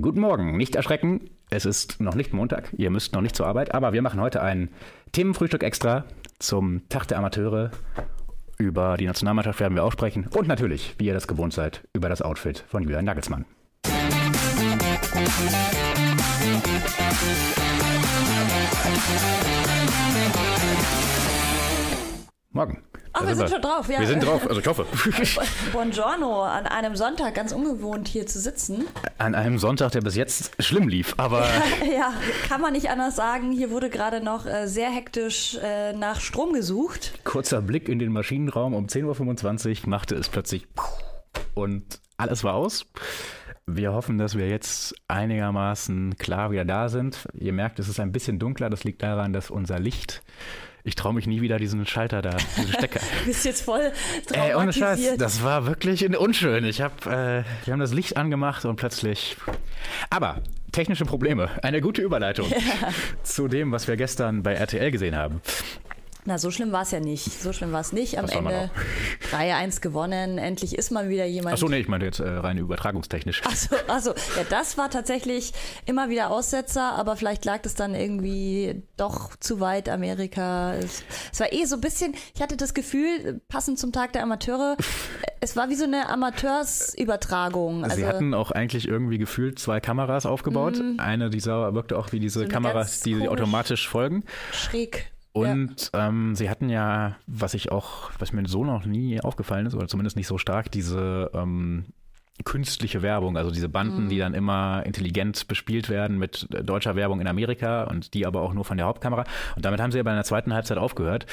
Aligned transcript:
Guten 0.00 0.20
Morgen, 0.20 0.56
nicht 0.56 0.74
erschrecken. 0.74 1.28
Es 1.50 1.66
ist 1.66 2.00
noch 2.00 2.14
nicht 2.14 2.32
Montag, 2.32 2.72
ihr 2.78 2.88
müsst 2.88 3.12
noch 3.12 3.20
nicht 3.20 3.36
zur 3.36 3.46
Arbeit, 3.46 3.74
aber 3.74 3.92
wir 3.92 4.00
machen 4.00 4.22
heute 4.22 4.40
ein 4.40 4.70
Themenfrühstück 5.12 5.62
extra 5.62 6.06
zum 6.38 6.88
Tag 6.88 7.06
der 7.08 7.18
Amateure. 7.18 7.70
Über 8.56 8.96
die 8.96 9.04
Nationalmannschaft 9.04 9.60
werden 9.60 9.74
wir 9.74 9.84
auch 9.84 9.92
sprechen 9.92 10.28
und 10.34 10.48
natürlich, 10.48 10.94
wie 10.96 11.04
ihr 11.04 11.12
das 11.12 11.28
gewohnt 11.28 11.52
seid, 11.52 11.86
über 11.92 12.08
das 12.08 12.22
Outfit 12.22 12.64
von 12.68 12.82
Julian 12.82 13.04
Nagelsmann. 13.04 13.44
Morgen. 22.50 22.82
Ach, 23.14 23.26
wir 23.26 23.34
sind 23.34 23.50
schon 23.50 23.60
drauf, 23.60 23.88
ja. 23.88 24.00
Wir 24.00 24.06
sind 24.06 24.24
drauf, 24.24 24.48
also 24.48 24.60
ich 24.60 24.66
hoffe. 24.66 24.86
Buongiorno, 25.72 26.42
an 26.44 26.66
einem 26.66 26.96
Sonntag, 26.96 27.34
ganz 27.34 27.52
ungewohnt 27.52 28.08
hier 28.08 28.26
zu 28.26 28.40
sitzen. 28.40 28.86
An 29.18 29.34
einem 29.34 29.58
Sonntag, 29.58 29.92
der 29.92 30.00
bis 30.00 30.16
jetzt 30.16 30.52
schlimm 30.62 30.88
lief, 30.88 31.14
aber. 31.18 31.46
ja, 31.96 32.14
kann 32.48 32.60
man 32.60 32.72
nicht 32.72 32.88
anders 32.90 33.16
sagen. 33.16 33.52
Hier 33.52 33.70
wurde 33.70 33.90
gerade 33.90 34.22
noch 34.22 34.46
äh, 34.46 34.66
sehr 34.66 34.90
hektisch 34.90 35.58
äh, 35.62 35.92
nach 35.92 36.20
Strom 36.20 36.54
gesucht. 36.54 37.12
Kurzer 37.24 37.60
Blick 37.60 37.88
in 37.88 37.98
den 37.98 38.12
Maschinenraum 38.12 38.74
um 38.74 38.86
10.25 38.86 39.82
Uhr 39.82 39.88
machte 39.88 40.14
es 40.14 40.28
plötzlich 40.28 40.66
und 41.54 42.00
alles 42.16 42.44
war 42.44 42.54
aus. 42.54 42.86
Wir 43.76 43.92
hoffen, 43.92 44.18
dass 44.18 44.36
wir 44.36 44.48
jetzt 44.48 44.94
einigermaßen 45.08 46.16
klar 46.18 46.50
wieder 46.50 46.64
da 46.64 46.88
sind. 46.88 47.26
Ihr 47.34 47.52
merkt, 47.52 47.78
es 47.78 47.88
ist 47.88 48.00
ein 48.00 48.12
bisschen 48.12 48.38
dunkler. 48.38 48.70
Das 48.70 48.84
liegt 48.84 49.02
daran, 49.02 49.32
dass 49.32 49.50
unser 49.50 49.78
Licht 49.78 50.22
ich 50.84 50.96
traue 50.96 51.14
mich 51.14 51.26
nie 51.26 51.40
wieder 51.40 51.58
diesen 51.58 51.86
Schalter 51.86 52.22
da, 52.22 52.36
diesen 52.56 52.72
Stecker. 52.72 53.00
du 53.20 53.26
bist 53.26 53.44
jetzt 53.44 53.62
voll 53.62 53.92
Ey, 54.32 54.54
ohne 54.54 54.72
Scheiß, 54.72 55.16
das 55.16 55.42
war 55.42 55.66
wirklich 55.66 56.04
unschön. 56.18 56.64
Ich 56.64 56.80
habe, 56.80 56.94
äh, 57.06 57.66
wir 57.66 57.72
haben 57.72 57.80
das 57.80 57.92
Licht 57.92 58.16
angemacht 58.16 58.64
und 58.64 58.76
plötzlich. 58.76 59.36
Aber 60.10 60.40
technische 60.72 61.04
Probleme. 61.04 61.50
Eine 61.62 61.80
gute 61.80 62.02
Überleitung 62.02 62.48
ja. 62.50 62.88
zu 63.22 63.46
dem, 63.46 63.70
was 63.70 63.86
wir 63.86 63.96
gestern 63.96 64.42
bei 64.42 64.54
RTL 64.54 64.90
gesehen 64.90 65.14
haben. 65.14 65.40
Na, 66.24 66.38
so 66.38 66.52
schlimm 66.52 66.70
war 66.70 66.82
es 66.82 66.92
ja 66.92 67.00
nicht. 67.00 67.42
So 67.42 67.52
schlimm 67.52 67.72
war 67.72 67.80
es 67.80 67.92
nicht. 67.92 68.16
Am 68.16 68.26
Ende 68.26 68.70
3-1 69.32 69.80
gewonnen. 69.80 70.38
Endlich 70.38 70.78
ist 70.78 70.92
mal 70.92 71.08
wieder 71.08 71.24
jemand. 71.24 71.54
Achso, 71.54 71.68
nee, 71.68 71.80
ich 71.80 71.88
meine 71.88 72.04
jetzt 72.04 72.20
äh, 72.20 72.28
rein 72.28 72.58
übertragungstechnisch. 72.58 73.42
Achso, 73.44 73.74
also, 73.88 74.10
ja, 74.10 74.44
das 74.48 74.78
war 74.78 74.88
tatsächlich 74.88 75.52
immer 75.84 76.10
wieder 76.10 76.30
Aussetzer, 76.30 76.92
aber 76.94 77.16
vielleicht 77.16 77.44
lag 77.44 77.60
es 77.64 77.74
dann 77.74 77.96
irgendwie 77.96 78.84
doch 78.96 79.34
zu 79.36 79.58
weit 79.58 79.88
Amerika. 79.88 80.74
Es, 80.74 81.02
es 81.32 81.40
war 81.40 81.52
eh 81.52 81.64
so 81.64 81.74
ein 81.74 81.80
bisschen, 81.80 82.14
ich 82.34 82.40
hatte 82.40 82.56
das 82.56 82.72
Gefühl, 82.72 83.40
passend 83.48 83.80
zum 83.80 83.90
Tag 83.90 84.12
der 84.12 84.22
Amateure, 84.22 84.76
es 85.40 85.56
war 85.56 85.70
wie 85.70 85.74
so 85.74 85.84
eine 85.84 86.08
Amateursübertragung. 86.08 87.82
Also, 87.82 87.96
Sie 87.96 88.06
hatten 88.06 88.32
auch 88.32 88.52
eigentlich 88.52 88.86
irgendwie 88.86 89.18
gefühlt 89.18 89.58
zwei 89.58 89.80
Kameras 89.80 90.24
aufgebaut. 90.24 90.78
Mm, 90.78 91.00
Eine 91.00 91.30
dieser 91.30 91.74
wirkte 91.74 91.98
auch 91.98 92.12
wie 92.12 92.20
diese 92.20 92.40
so 92.40 92.46
Kameras, 92.48 93.00
die 93.00 93.28
automatisch 93.28 93.88
folgen. 93.88 94.22
Schräg. 94.52 95.10
Und 95.32 95.90
ja. 95.94 96.08
ähm, 96.08 96.34
sie 96.34 96.50
hatten 96.50 96.68
ja, 96.68 97.16
was 97.26 97.54
ich 97.54 97.72
auch, 97.72 98.10
was 98.18 98.32
mir 98.32 98.46
so 98.46 98.64
noch 98.64 98.84
nie 98.84 99.20
aufgefallen 99.20 99.66
ist, 99.66 99.74
oder 99.74 99.88
zumindest 99.88 100.16
nicht 100.16 100.26
so 100.26 100.36
stark, 100.36 100.70
diese 100.70 101.30
ähm, 101.32 101.86
künstliche 102.44 103.02
Werbung, 103.02 103.36
also 103.36 103.50
diese 103.50 103.68
Banden, 103.68 104.04
mhm. 104.04 104.08
die 104.08 104.18
dann 104.18 104.34
immer 104.34 104.82
intelligent 104.84 105.48
bespielt 105.48 105.88
werden 105.88 106.18
mit 106.18 106.48
deutscher 106.50 106.96
Werbung 106.96 107.20
in 107.20 107.26
Amerika 107.26 107.84
und 107.84 108.14
die 108.14 108.26
aber 108.26 108.42
auch 108.42 108.52
nur 108.52 108.64
von 108.64 108.76
der 108.76 108.86
Hauptkamera. 108.86 109.24
Und 109.56 109.64
damit 109.64 109.80
haben 109.80 109.92
sie 109.92 109.98
ja 109.98 110.04
bei 110.04 110.14
der 110.14 110.24
zweiten 110.24 110.52
Halbzeit 110.52 110.78
aufgehört. 110.78 111.26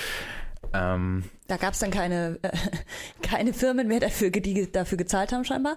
Ähm, 0.73 1.23
da 1.49 1.57
gab 1.57 1.73
es 1.73 1.79
dann 1.79 1.91
keine, 1.91 2.39
äh, 2.41 2.49
keine 3.21 3.53
Firmen 3.53 3.87
mehr 3.87 3.99
dafür, 3.99 4.29
die 4.29 4.71
dafür 4.71 4.97
gezahlt 4.97 5.31
haben, 5.31 5.43
scheinbar. 5.43 5.75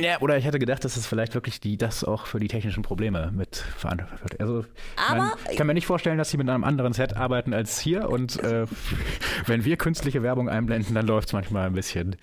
Ja, 0.00 0.20
oder 0.20 0.36
ich 0.36 0.44
hätte 0.44 0.58
gedacht, 0.58 0.84
dass 0.84 0.96
es 0.96 1.06
vielleicht 1.06 1.34
wirklich 1.34 1.60
die 1.60 1.76
das 1.76 2.04
auch 2.04 2.26
für 2.26 2.38
die 2.38 2.48
technischen 2.48 2.82
Probleme 2.82 3.32
mit 3.34 3.56
verantwortlich 3.56 4.22
wird. 4.22 4.40
Also, 4.40 4.64
Aber 5.08 5.18
mein, 5.18 5.30
ich 5.50 5.56
kann 5.56 5.66
mir 5.66 5.74
nicht 5.74 5.86
vorstellen, 5.86 6.18
dass 6.18 6.30
sie 6.30 6.36
mit 6.36 6.48
einem 6.48 6.64
anderen 6.64 6.92
Set 6.92 7.16
arbeiten 7.16 7.54
als 7.54 7.78
hier. 7.78 8.08
Und 8.08 8.42
äh, 8.42 8.66
wenn 9.46 9.64
wir 9.64 9.76
künstliche 9.76 10.22
Werbung 10.22 10.48
einblenden, 10.48 10.94
dann 10.94 11.06
läuft 11.06 11.28
es 11.28 11.32
manchmal 11.32 11.66
ein 11.66 11.72
bisschen 11.72 12.16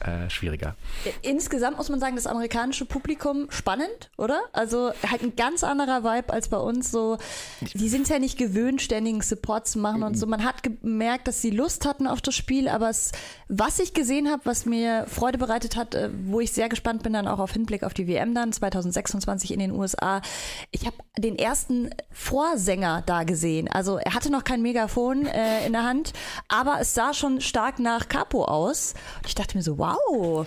äh, 0.00 0.28
schwieriger. 0.28 0.74
Insgesamt 1.22 1.76
muss 1.76 1.88
man 1.88 2.00
sagen, 2.00 2.16
das 2.16 2.26
amerikanische 2.26 2.84
Publikum 2.84 3.50
spannend, 3.50 4.10
oder? 4.16 4.40
Also 4.52 4.92
halt 5.08 5.22
ein 5.22 5.36
ganz 5.36 5.62
anderer 5.62 6.02
Vibe 6.02 6.32
als 6.32 6.48
bei 6.48 6.58
uns. 6.58 6.90
So, 6.90 7.18
die 7.60 7.88
sind 7.88 8.08
ja 8.08 8.18
nicht 8.18 8.36
gewöhnt, 8.36 8.82
ständigen 8.82 9.22
Support 9.22 9.68
zu 9.68 9.78
machen 9.78 10.02
und 10.02 10.18
so. 10.18 10.26
Man 10.26 10.44
hat 10.44 10.62
gemerkt, 10.62 11.28
dass 11.28 11.40
sie 11.40 11.50
Lust 11.50 11.86
hatten 11.86 12.06
auf 12.06 12.20
das 12.20 12.31
Spiel, 12.32 12.68
aber 12.68 12.90
es, 12.90 13.12
was 13.48 13.78
ich 13.78 13.94
gesehen 13.94 14.30
habe, 14.30 14.42
was 14.44 14.66
mir 14.66 15.06
Freude 15.08 15.38
bereitet 15.38 15.76
hat, 15.76 15.94
äh, 15.94 16.10
wo 16.24 16.40
ich 16.40 16.52
sehr 16.52 16.68
gespannt 16.68 17.02
bin, 17.02 17.12
dann 17.12 17.28
auch 17.28 17.38
auf 17.38 17.52
Hinblick 17.52 17.84
auf 17.84 17.94
die 17.94 18.08
WM 18.08 18.34
dann 18.34 18.52
2026 18.52 19.52
in 19.52 19.60
den 19.60 19.72
USA. 19.72 20.22
Ich 20.70 20.86
habe 20.86 20.96
den 21.18 21.36
ersten 21.36 21.90
Vorsänger 22.10 23.02
da 23.06 23.24
gesehen. 23.24 23.68
Also 23.68 23.98
er 23.98 24.14
hatte 24.14 24.30
noch 24.30 24.44
kein 24.44 24.62
Megafon 24.62 25.26
äh, 25.26 25.66
in 25.66 25.72
der 25.72 25.84
Hand, 25.84 26.12
aber 26.48 26.80
es 26.80 26.94
sah 26.94 27.14
schon 27.14 27.40
stark 27.40 27.78
nach 27.78 28.08
Capo 28.08 28.44
aus. 28.44 28.94
Und 29.18 29.26
ich 29.26 29.34
dachte 29.34 29.56
mir 29.56 29.62
so, 29.62 29.78
wow. 29.78 30.46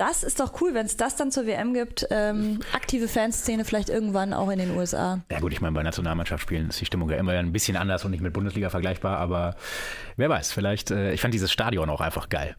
Das 0.00 0.22
ist 0.22 0.40
doch 0.40 0.62
cool, 0.62 0.72
wenn 0.72 0.86
es 0.86 0.96
das 0.96 1.16
dann 1.16 1.30
zur 1.30 1.44
WM 1.44 1.74
gibt. 1.74 2.06
Ähm, 2.10 2.60
aktive 2.72 3.06
Fanszene 3.06 3.66
vielleicht 3.66 3.90
irgendwann 3.90 4.32
auch 4.32 4.48
in 4.48 4.58
den 4.58 4.74
USA. 4.74 5.20
Ja 5.30 5.40
gut, 5.40 5.52
ich 5.52 5.60
meine, 5.60 5.74
bei 5.74 5.82
Nationalmannschaftsspielen 5.82 6.70
ist 6.70 6.80
die 6.80 6.86
Stimmung 6.86 7.10
ja 7.10 7.18
immer 7.18 7.32
ein 7.32 7.52
bisschen 7.52 7.76
anders 7.76 8.02
und 8.06 8.12
nicht 8.12 8.22
mit 8.22 8.32
Bundesliga 8.32 8.70
vergleichbar, 8.70 9.18
aber 9.18 9.56
wer 10.16 10.30
weiß, 10.30 10.52
vielleicht, 10.52 10.90
äh, 10.90 11.12
ich 11.12 11.20
fand 11.20 11.34
dieses 11.34 11.52
Stadion 11.52 11.90
auch 11.90 12.00
einfach 12.00 12.30
geil. 12.30 12.56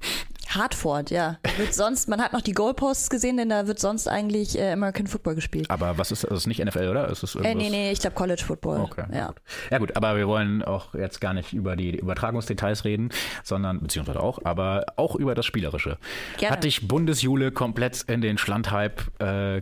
Hartford, 0.55 1.11
ja. 1.11 1.37
Wird 1.57 1.73
sonst, 1.73 2.07
man 2.09 2.21
hat 2.21 2.33
noch 2.33 2.41
die 2.41 2.53
Goalposts 2.53 3.09
gesehen, 3.09 3.37
denn 3.37 3.49
da 3.49 3.67
wird 3.67 3.79
sonst 3.79 4.07
eigentlich 4.07 4.57
äh, 4.57 4.71
American 4.71 5.07
Football 5.07 5.35
gespielt. 5.35 5.69
Aber 5.69 5.97
was 5.97 6.11
ist 6.11 6.23
das? 6.23 6.31
ist 6.31 6.47
nicht 6.47 6.63
NFL, 6.63 6.87
oder? 6.87 7.09
Ist 7.09 7.23
es 7.23 7.35
äh, 7.35 7.55
nee, 7.55 7.69
nee, 7.69 7.91
ich 7.91 7.99
glaube 7.99 8.15
College 8.15 8.43
Football. 8.45 8.81
Okay. 8.81 9.05
Ja. 9.13 9.33
ja, 9.69 9.77
gut, 9.77 9.95
aber 9.95 10.15
wir 10.17 10.27
wollen 10.27 10.63
auch 10.63 10.93
jetzt 10.93 11.21
gar 11.21 11.33
nicht 11.33 11.53
über 11.53 11.75
die 11.75 11.97
Übertragungsdetails 11.97 12.85
reden, 12.85 13.09
sondern, 13.43 13.79
beziehungsweise 13.81 14.19
auch, 14.19 14.39
aber 14.43 14.85
auch 14.97 15.15
über 15.15 15.35
das 15.35 15.45
Spielerische. 15.45 15.97
Gerne. 16.37 16.55
Hat 16.55 16.63
dich 16.63 16.87
Bundesjule 16.87 17.51
komplett 17.51 18.03
in 18.03 18.21
den 18.21 18.37
Schlandhype 18.37 19.03
äh, 19.19 19.61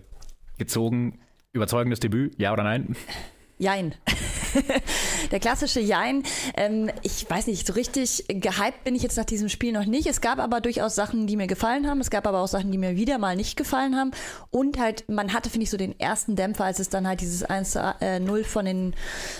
gezogen? 0.58 1.20
Überzeugendes 1.52 2.00
Debüt, 2.00 2.40
ja 2.40 2.54
oder 2.54 2.64
nein? 2.64 2.96
Jein. 3.60 3.94
der 5.32 5.40
klassische 5.42 5.82
Jein. 5.82 6.24
Ähm, 6.56 6.90
ich 7.04 7.30
weiß 7.30 7.48
nicht, 7.48 7.68
so 7.68 7.74
richtig 7.74 8.24
gehypt 8.30 8.86
bin 8.86 8.96
ich 8.96 9.04
jetzt 9.04 9.18
nach 9.18 9.26
diesem 9.26 9.50
Spiel 9.50 9.74
noch 9.74 9.86
nicht. 9.86 10.08
Es 10.08 10.22
gab 10.22 10.40
aber 10.40 10.62
durchaus 10.62 10.96
Sachen, 10.96 11.28
die 11.28 11.36
mir 11.36 11.46
gefallen 11.46 11.86
haben. 11.86 12.00
Es 12.00 12.10
gab 12.10 12.26
aber 12.26 12.40
auch 12.40 12.48
Sachen, 12.48 12.72
die 12.72 12.78
mir 12.78 12.96
wieder 12.96 13.18
mal 13.18 13.36
nicht 13.36 13.58
gefallen 13.58 13.98
haben. 13.98 14.12
Und 14.50 14.80
halt, 14.80 15.10
man 15.10 15.34
hatte, 15.34 15.50
finde 15.50 15.66
ich, 15.66 15.70
so 15.70 15.78
den 15.78 16.00
ersten 16.00 16.38
Dämpfer, 16.38 16.64
als 16.64 16.80
es 16.80 16.88
dann 16.88 17.06
halt 17.06 17.20
dieses 17.20 17.46
1-0 17.46 18.38
äh, 18.40 18.44
von 18.46 18.64
den 18.64 18.96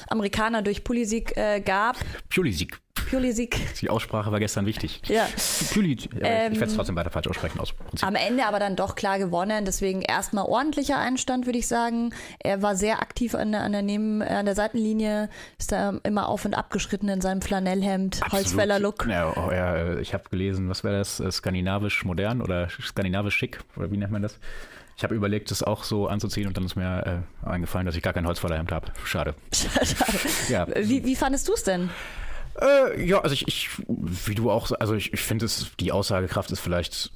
Amerikanern 0.10 0.66
durch 0.66 0.84
Pulisic 0.84 1.38
äh, 1.38 1.62
gab. 1.62 1.96
Pulisic. 2.30 2.78
Pulisic. 3.10 3.58
Die 3.82 3.90
Aussprache 3.90 4.32
war 4.32 4.40
gestern 4.40 4.66
wichtig. 4.66 5.02
Ja. 5.08 5.28
Pulisic. 5.74 6.12
Ähm, 6.22 6.54
ich 6.54 6.60
werde 6.60 6.72
es 6.72 6.76
trotzdem 6.76 6.96
weiter 6.96 7.10
falsch 7.10 7.28
aussprechen. 7.28 7.60
Aus 7.60 7.74
Prinzip. 7.74 8.08
Am 8.08 8.16
Ende 8.16 8.46
aber 8.46 8.60
dann 8.60 8.76
doch 8.76 8.96
klar 8.96 9.20
gewonnen. 9.20 9.66
Deswegen 9.66 10.02
erstmal 10.02 10.46
ordentlicher 10.46 10.98
Einstand, 10.98 11.46
würde 11.46 11.60
ich 11.60 11.68
sagen. 11.68 12.14
Er 12.40 12.62
war 12.62 12.76
sehr 12.76 13.02
aktiv 13.02 13.36
an 13.36 13.52
der, 13.52 13.62
an 13.62 13.72
der, 13.72 13.82
Neben, 13.82 14.22
an 14.22 14.46
der 14.46 14.56
Seitenlinie, 14.56 15.30
ist 15.58 15.72
da 15.72 16.00
immer 16.04 16.30
auf 16.30 16.46
und 16.46 16.54
ab 16.54 16.70
geschritten 16.70 17.10
in 17.10 17.22
seinem 17.22 17.42
Flanellhemd, 17.42 18.22
Holzfäller-Look. 18.32 19.08
Ja, 19.10 19.34
oh, 19.36 19.52
ja, 19.52 19.98
ich 19.98 20.14
habe 20.14 20.30
gelesen, 20.30 20.70
was 20.70 20.84
wäre 20.84 20.98
das? 20.98 21.20
Äh, 21.20 21.32
skandinavisch 21.32 22.06
modern 22.06 22.42
oder 22.42 22.70
skandinavisch 22.70 23.36
schick? 23.36 23.60
Oder 23.76 23.92
wie 23.92 23.98
nennt 23.98 24.12
man 24.12 24.22
das? 24.22 24.40
Ich 25.00 25.04
habe 25.04 25.16
überlegt, 25.16 25.50
das 25.50 25.64
auch 25.64 25.86
so 25.86 26.08
anzuziehen 26.08 26.48
und 26.48 26.58
dann 26.58 26.66
ist 26.66 26.76
mir 26.76 27.24
äh, 27.46 27.50
eingefallen, 27.50 27.86
dass 27.86 27.96
ich 27.96 28.02
gar 28.02 28.12
kein 28.12 28.28
Holzfällerhemd 28.28 28.72
habe. 28.72 28.88
Schade. 29.06 29.34
Schade. 29.54 30.20
Ja. 30.50 30.68
Wie, 30.76 31.06
wie 31.06 31.16
fandest 31.16 31.48
du 31.48 31.54
es 31.54 31.64
denn? 31.64 31.90
Äh, 32.62 33.06
ja, 33.06 33.22
also 33.22 33.34
ich, 33.34 33.48
ich, 33.48 33.70
wie 33.88 34.36
du 34.36 34.52
auch, 34.52 34.72
also 34.80 34.96
ich, 34.96 35.14
ich 35.14 35.22
finde 35.22 35.46
es, 35.46 35.72
die 35.80 35.92
Aussagekraft 35.92 36.52
ist 36.52 36.60
vielleicht 36.60 37.12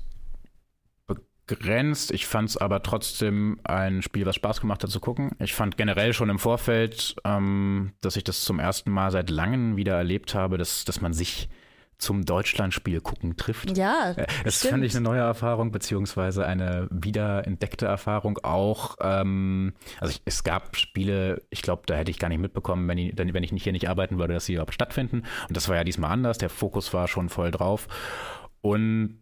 begrenzt. 1.45 2.11
Ich 2.11 2.25
fand 2.25 2.49
es 2.49 2.57
aber 2.57 2.83
trotzdem 2.83 3.59
ein 3.63 4.01
Spiel, 4.01 4.25
was 4.25 4.35
Spaß 4.35 4.61
gemacht 4.61 4.83
hat 4.83 4.89
zu 4.89 4.99
gucken. 4.99 5.31
Ich 5.39 5.53
fand 5.53 5.77
generell 5.77 6.13
schon 6.13 6.29
im 6.29 6.39
Vorfeld, 6.39 7.15
ähm, 7.25 7.93
dass 8.01 8.15
ich 8.15 8.23
das 8.23 8.43
zum 8.43 8.59
ersten 8.59 8.91
Mal 8.91 9.11
seit 9.11 9.29
langem 9.29 9.75
wieder 9.75 9.95
erlebt 9.95 10.35
habe, 10.35 10.57
dass, 10.57 10.85
dass 10.85 11.01
man 11.01 11.13
sich 11.13 11.49
zum 11.97 12.25
Deutschlandspiel 12.25 13.01
gucken 13.01 13.37
trifft. 13.37 13.77
Ja. 13.77 14.11
Äh, 14.11 14.27
das 14.43 14.59
stimmt. 14.59 14.71
fand 14.71 14.83
ich 14.85 14.95
eine 14.95 15.03
neue 15.03 15.21
Erfahrung, 15.21 15.71
beziehungsweise 15.71 16.45
eine 16.45 16.87
wiederentdeckte 16.91 17.85
Erfahrung 17.85 18.39
auch. 18.43 18.97
Ähm, 19.01 19.73
also 19.99 20.11
ich, 20.11 20.21
es 20.25 20.43
gab 20.43 20.75
Spiele, 20.75 21.41
ich 21.49 21.61
glaube, 21.61 21.83
da 21.85 21.95
hätte 21.95 22.11
ich 22.11 22.19
gar 22.19 22.29
nicht 22.29 22.41
mitbekommen, 22.41 22.87
wenn 22.87 22.97
ich, 22.97 23.13
wenn 23.17 23.43
ich 23.43 23.51
nicht 23.51 23.63
hier 23.63 23.71
nicht 23.71 23.89
arbeiten 23.89 24.19
würde, 24.19 24.33
dass 24.33 24.45
sie 24.45 24.53
überhaupt 24.53 24.73
stattfinden. 24.73 25.23
Und 25.47 25.57
das 25.57 25.69
war 25.69 25.75
ja 25.75 25.83
diesmal 25.83 26.11
anders. 26.11 26.37
Der 26.37 26.49
Fokus 26.49 26.93
war 26.93 27.07
schon 27.07 27.29
voll 27.29 27.51
drauf. 27.51 27.87
Und 28.61 29.19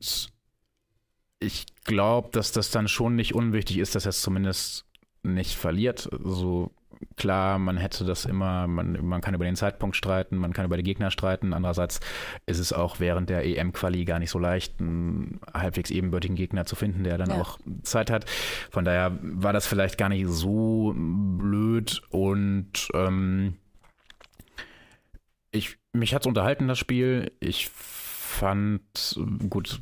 ich 1.40 1.66
glaube, 1.84 2.30
dass 2.32 2.52
das 2.52 2.70
dann 2.70 2.88
schon 2.88 3.16
nicht 3.16 3.34
unwichtig 3.34 3.80
ist, 3.80 3.96
dass 3.96 4.06
er 4.06 4.10
es 4.10 4.22
zumindest 4.22 4.86
nicht 5.24 5.56
verliert. 5.56 6.10
So 6.24 6.72
klar, 7.18 7.60
man 7.60 7.78
hätte 7.78 8.06
das 8.06 8.26
immer, 8.26 8.68
man, 8.68 9.06
man 9.06 9.22
kann 9.22 9.34
über 9.34 9.46
den 9.46 9.56
Zeitpunkt 9.56 9.96
streiten, 9.96 10.38
man 10.38 10.54
kann 10.54 10.66
über 10.66 10.78
die 10.78 10.84
Gegner 10.84 11.12
streiten. 11.12 11.54
Andererseits 11.54 12.00
ist 12.46 12.60
es 12.60 12.74
auch 12.74 13.00
während 13.00 13.30
der 13.30 13.46
EM-Quali 13.46 14.06
gar 14.06 14.20
nicht 14.20 14.30
so 14.30 14.40
leicht, 14.40 14.80
einen 14.80 15.40
halbwegs 15.54 15.92
ebenbürtigen 15.92 16.36
Gegner 16.36 16.66
zu 16.66 16.76
finden, 16.76 17.04
der 17.04 17.18
dann 17.18 17.30
ja. 17.30 17.42
auch 17.42 17.60
Zeit 17.84 18.10
hat. 18.10 18.26
Von 18.72 18.86
daher 18.86 19.18
war 19.22 19.54
das 19.54 19.68
vielleicht 19.68 19.98
gar 19.98 20.10
nicht 20.10 20.28
so 20.28 20.94
blöd 20.96 22.02
und 22.10 22.90
ähm, 22.94 23.56
ich, 25.52 25.78
mich 25.94 26.14
hat 26.14 26.24
es 26.24 26.28
unterhalten, 26.28 26.68
das 26.68 26.80
Spiel. 26.80 27.32
Ich 27.40 27.70
fand, 28.32 29.20
gut, 29.50 29.82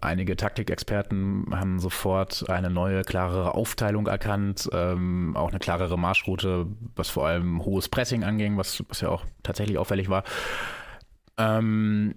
einige 0.00 0.36
Taktikexperten 0.36 1.46
haben 1.50 1.80
sofort 1.80 2.48
eine 2.48 2.70
neue, 2.70 3.02
klarere 3.02 3.54
Aufteilung 3.54 4.06
erkannt, 4.06 4.68
ähm, 4.72 5.36
auch 5.36 5.50
eine 5.50 5.58
klarere 5.58 5.98
Marschroute, 5.98 6.66
was 6.94 7.08
vor 7.08 7.26
allem 7.26 7.64
hohes 7.64 7.88
Pressing 7.88 8.22
anging, 8.22 8.56
was, 8.56 8.84
was 8.88 9.00
ja 9.00 9.08
auch 9.08 9.24
tatsächlich 9.42 9.78
auffällig 9.78 10.08
war. 10.08 10.24
Ähm, 11.38 12.14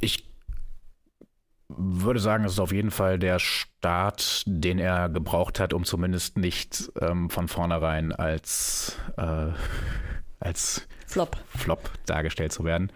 ich 0.00 0.30
würde 1.68 2.20
sagen, 2.20 2.44
es 2.44 2.52
ist 2.52 2.60
auf 2.60 2.72
jeden 2.72 2.90
Fall 2.90 3.18
der 3.18 3.38
Start, 3.38 4.42
den 4.46 4.78
er 4.78 5.08
gebraucht 5.08 5.60
hat, 5.60 5.72
um 5.72 5.84
zumindest 5.84 6.36
nicht 6.36 6.92
ähm, 7.00 7.30
von 7.30 7.48
vornherein 7.48 8.12
als, 8.12 8.98
äh, 9.16 9.48
als 10.40 10.86
Flop. 11.06 11.36
Flop 11.48 11.90
dargestellt 12.06 12.52
zu 12.52 12.64
werden. 12.64 12.92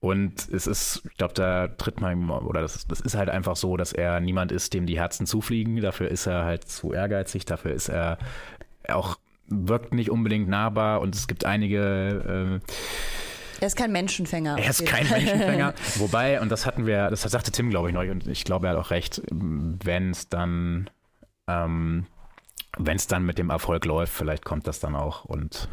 Und 0.00 0.48
es 0.50 0.66
ist, 0.66 1.02
ich 1.10 1.16
glaube, 1.16 1.34
da 1.34 1.68
tritt 1.68 2.00
man, 2.00 2.30
oder 2.30 2.60
das, 2.60 2.86
das 2.86 3.00
ist 3.00 3.14
halt 3.14 3.30
einfach 3.30 3.56
so, 3.56 3.76
dass 3.76 3.92
er 3.92 4.20
niemand 4.20 4.52
ist, 4.52 4.74
dem 4.74 4.86
die 4.86 4.98
Herzen 4.98 5.26
zufliegen. 5.26 5.80
Dafür 5.80 6.08
ist 6.08 6.26
er 6.26 6.44
halt 6.44 6.68
zu 6.68 6.92
ehrgeizig, 6.92 7.44
dafür 7.46 7.72
ist 7.72 7.88
er 7.88 8.18
auch, 8.88 9.18
wirkt 9.48 9.94
nicht 9.94 10.10
unbedingt 10.10 10.48
nahbar 10.48 11.00
und 11.00 11.14
es 11.14 11.26
gibt 11.26 11.44
einige. 11.44 12.60
Äh, 12.62 12.72
er 13.60 13.66
ist 13.66 13.76
kein 13.76 13.90
Menschenfänger. 13.90 14.58
Er 14.58 14.68
ist 14.68 14.84
kein 14.84 15.08
Menschenfänger. 15.08 15.72
Wobei, 15.96 16.40
und 16.42 16.50
das 16.50 16.66
hatten 16.66 16.84
wir, 16.86 17.08
das 17.08 17.22
sagte 17.22 17.50
Tim, 17.50 17.70
glaube 17.70 17.88
ich, 17.88 17.94
neulich, 17.94 18.12
und 18.12 18.26
ich 18.26 18.44
glaube, 18.44 18.66
er 18.66 18.74
hat 18.74 18.78
auch 18.78 18.90
recht, 18.90 19.22
wenn 19.30 20.10
es 20.10 20.28
dann, 20.28 20.90
ähm, 21.48 22.06
wenn 22.76 22.96
es 22.96 23.06
dann 23.06 23.24
mit 23.24 23.38
dem 23.38 23.48
Erfolg 23.48 23.86
läuft, 23.86 24.12
vielleicht 24.12 24.44
kommt 24.44 24.66
das 24.66 24.78
dann 24.78 24.94
auch 24.94 25.24
und 25.24 25.70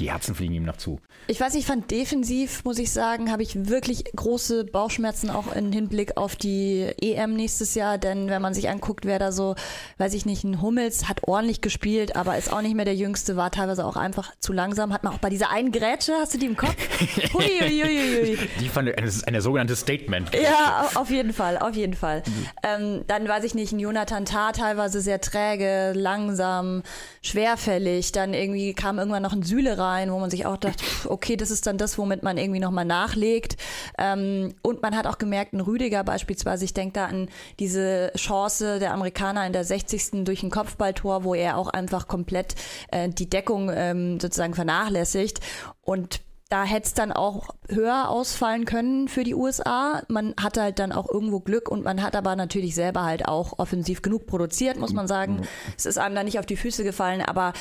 die 0.00 0.10
Herzen 0.10 0.34
fliegen 0.34 0.54
ihm 0.54 0.64
noch 0.64 0.78
zu. 0.78 1.00
Ich 1.28 1.38
weiß, 1.38 1.54
ich 1.54 1.66
fand 1.66 1.90
defensiv, 1.90 2.64
muss 2.64 2.78
ich 2.78 2.90
sagen, 2.90 3.30
habe 3.30 3.42
ich 3.42 3.68
wirklich 3.68 4.04
große 4.16 4.64
Bauchschmerzen 4.64 5.30
auch 5.30 5.54
im 5.54 5.70
Hinblick 5.70 6.16
auf 6.16 6.34
die 6.34 6.90
EM 7.00 7.34
nächstes 7.34 7.74
Jahr. 7.74 7.98
Denn 7.98 8.28
wenn 8.28 8.42
man 8.42 8.54
sich 8.54 8.70
anguckt, 8.70 9.04
wer 9.04 9.18
da 9.18 9.32
so, 9.32 9.54
weiß 9.98 10.14
ich 10.14 10.24
nicht, 10.24 10.44
ein 10.44 10.62
Hummels 10.62 11.08
hat 11.08 11.28
ordentlich 11.28 11.60
gespielt, 11.60 12.16
aber 12.16 12.38
ist 12.38 12.52
auch 12.52 12.62
nicht 12.62 12.74
mehr 12.74 12.86
der 12.86 12.96
Jüngste, 12.96 13.36
war 13.36 13.50
teilweise 13.50 13.84
auch 13.84 13.96
einfach 13.96 14.32
zu 14.40 14.52
langsam. 14.52 14.92
Hat 14.92 15.04
man 15.04 15.12
auch 15.12 15.18
bei 15.18 15.28
dieser 15.28 15.50
einen 15.50 15.72
Grätsche, 15.72 16.14
hast 16.14 16.34
du 16.34 16.38
die 16.38 16.46
im 16.46 16.56
Kopf? 16.56 16.74
Hui, 17.34 17.44
hui, 17.60 17.82
hui, 17.82 18.38
Die 18.60 18.68
fand 18.68 18.88
ich, 18.88 18.96
das 18.96 19.16
ist 19.16 19.28
eine 19.28 19.42
sogenannte 19.42 19.76
Statement. 19.76 20.30
-Grätsche. 20.30 20.42
Ja, 20.42 20.90
auf 20.94 21.10
jeden 21.10 21.32
Fall, 21.32 21.58
auf 21.58 21.76
jeden 21.76 21.94
Fall. 21.94 22.22
Mhm. 22.26 22.46
Ähm, 22.62 23.04
dann 23.06 23.28
weiß 23.28 23.44
ich 23.44 23.54
nicht, 23.54 23.72
ein 23.72 23.78
Jonathan 23.78 24.24
Tah 24.24 24.52
teilweise 24.52 25.00
sehr 25.00 25.20
träge, 25.20 25.92
langsam, 25.94 26.82
schwerfällig. 27.22 28.12
Dann 28.12 28.34
irgendwie 28.34 28.72
kam 28.74 28.98
irgendwann 28.98 29.22
noch 29.22 29.32
ein 29.32 29.42
Süle 29.42 29.78
rein, 29.82 30.12
wo 30.12 30.18
man 30.18 30.30
sich 30.30 30.46
auch 30.46 30.56
dachte, 30.56 30.84
okay, 31.06 31.36
das 31.36 31.50
ist 31.50 31.66
dann 31.66 31.78
das, 31.78 31.98
womit 31.98 32.22
man 32.22 32.38
irgendwie 32.38 32.60
nochmal 32.60 32.84
nachlegt. 32.84 33.56
Ähm, 33.98 34.54
und 34.62 34.82
man 34.82 34.96
hat 34.96 35.06
auch 35.06 35.18
gemerkt, 35.18 35.52
ein 35.52 35.60
Rüdiger 35.60 36.04
beispielsweise, 36.04 36.64
ich 36.64 36.74
denke 36.74 36.94
da 36.94 37.06
an 37.06 37.28
diese 37.58 38.12
Chance 38.16 38.78
der 38.78 38.94
Amerikaner 38.94 39.46
in 39.46 39.52
der 39.52 39.64
60. 39.64 40.24
durch 40.24 40.42
ein 40.42 40.50
Kopfballtor, 40.50 41.24
wo 41.24 41.34
er 41.34 41.56
auch 41.56 41.68
einfach 41.68 42.08
komplett 42.08 42.54
äh, 42.90 43.08
die 43.08 43.28
Deckung 43.28 43.70
ähm, 43.74 44.20
sozusagen 44.20 44.54
vernachlässigt. 44.54 45.40
Und 45.82 46.20
da 46.52 46.64
hätte 46.64 46.86
es 46.86 46.92
dann 46.92 47.12
auch 47.12 47.48
höher 47.70 48.10
ausfallen 48.10 48.66
können 48.66 49.08
für 49.08 49.24
die 49.24 49.34
USA. 49.34 50.02
Man 50.08 50.34
hatte 50.38 50.60
halt 50.60 50.78
dann 50.78 50.92
auch 50.92 51.08
irgendwo 51.08 51.40
Glück 51.40 51.70
und 51.70 51.82
man 51.82 52.02
hat 52.02 52.14
aber 52.14 52.36
natürlich 52.36 52.74
selber 52.74 53.04
halt 53.04 53.26
auch 53.26 53.58
offensiv 53.58 54.02
genug 54.02 54.26
produziert, 54.26 54.76
muss 54.78 54.92
man 54.92 55.08
sagen. 55.08 55.36
Mhm. 55.36 55.42
Es 55.78 55.86
ist 55.86 55.96
einem 55.96 56.14
da 56.14 56.22
nicht 56.22 56.38
auf 56.38 56.44
die 56.44 56.58
Füße 56.58 56.84
gefallen, 56.84 57.22
aber 57.22 57.54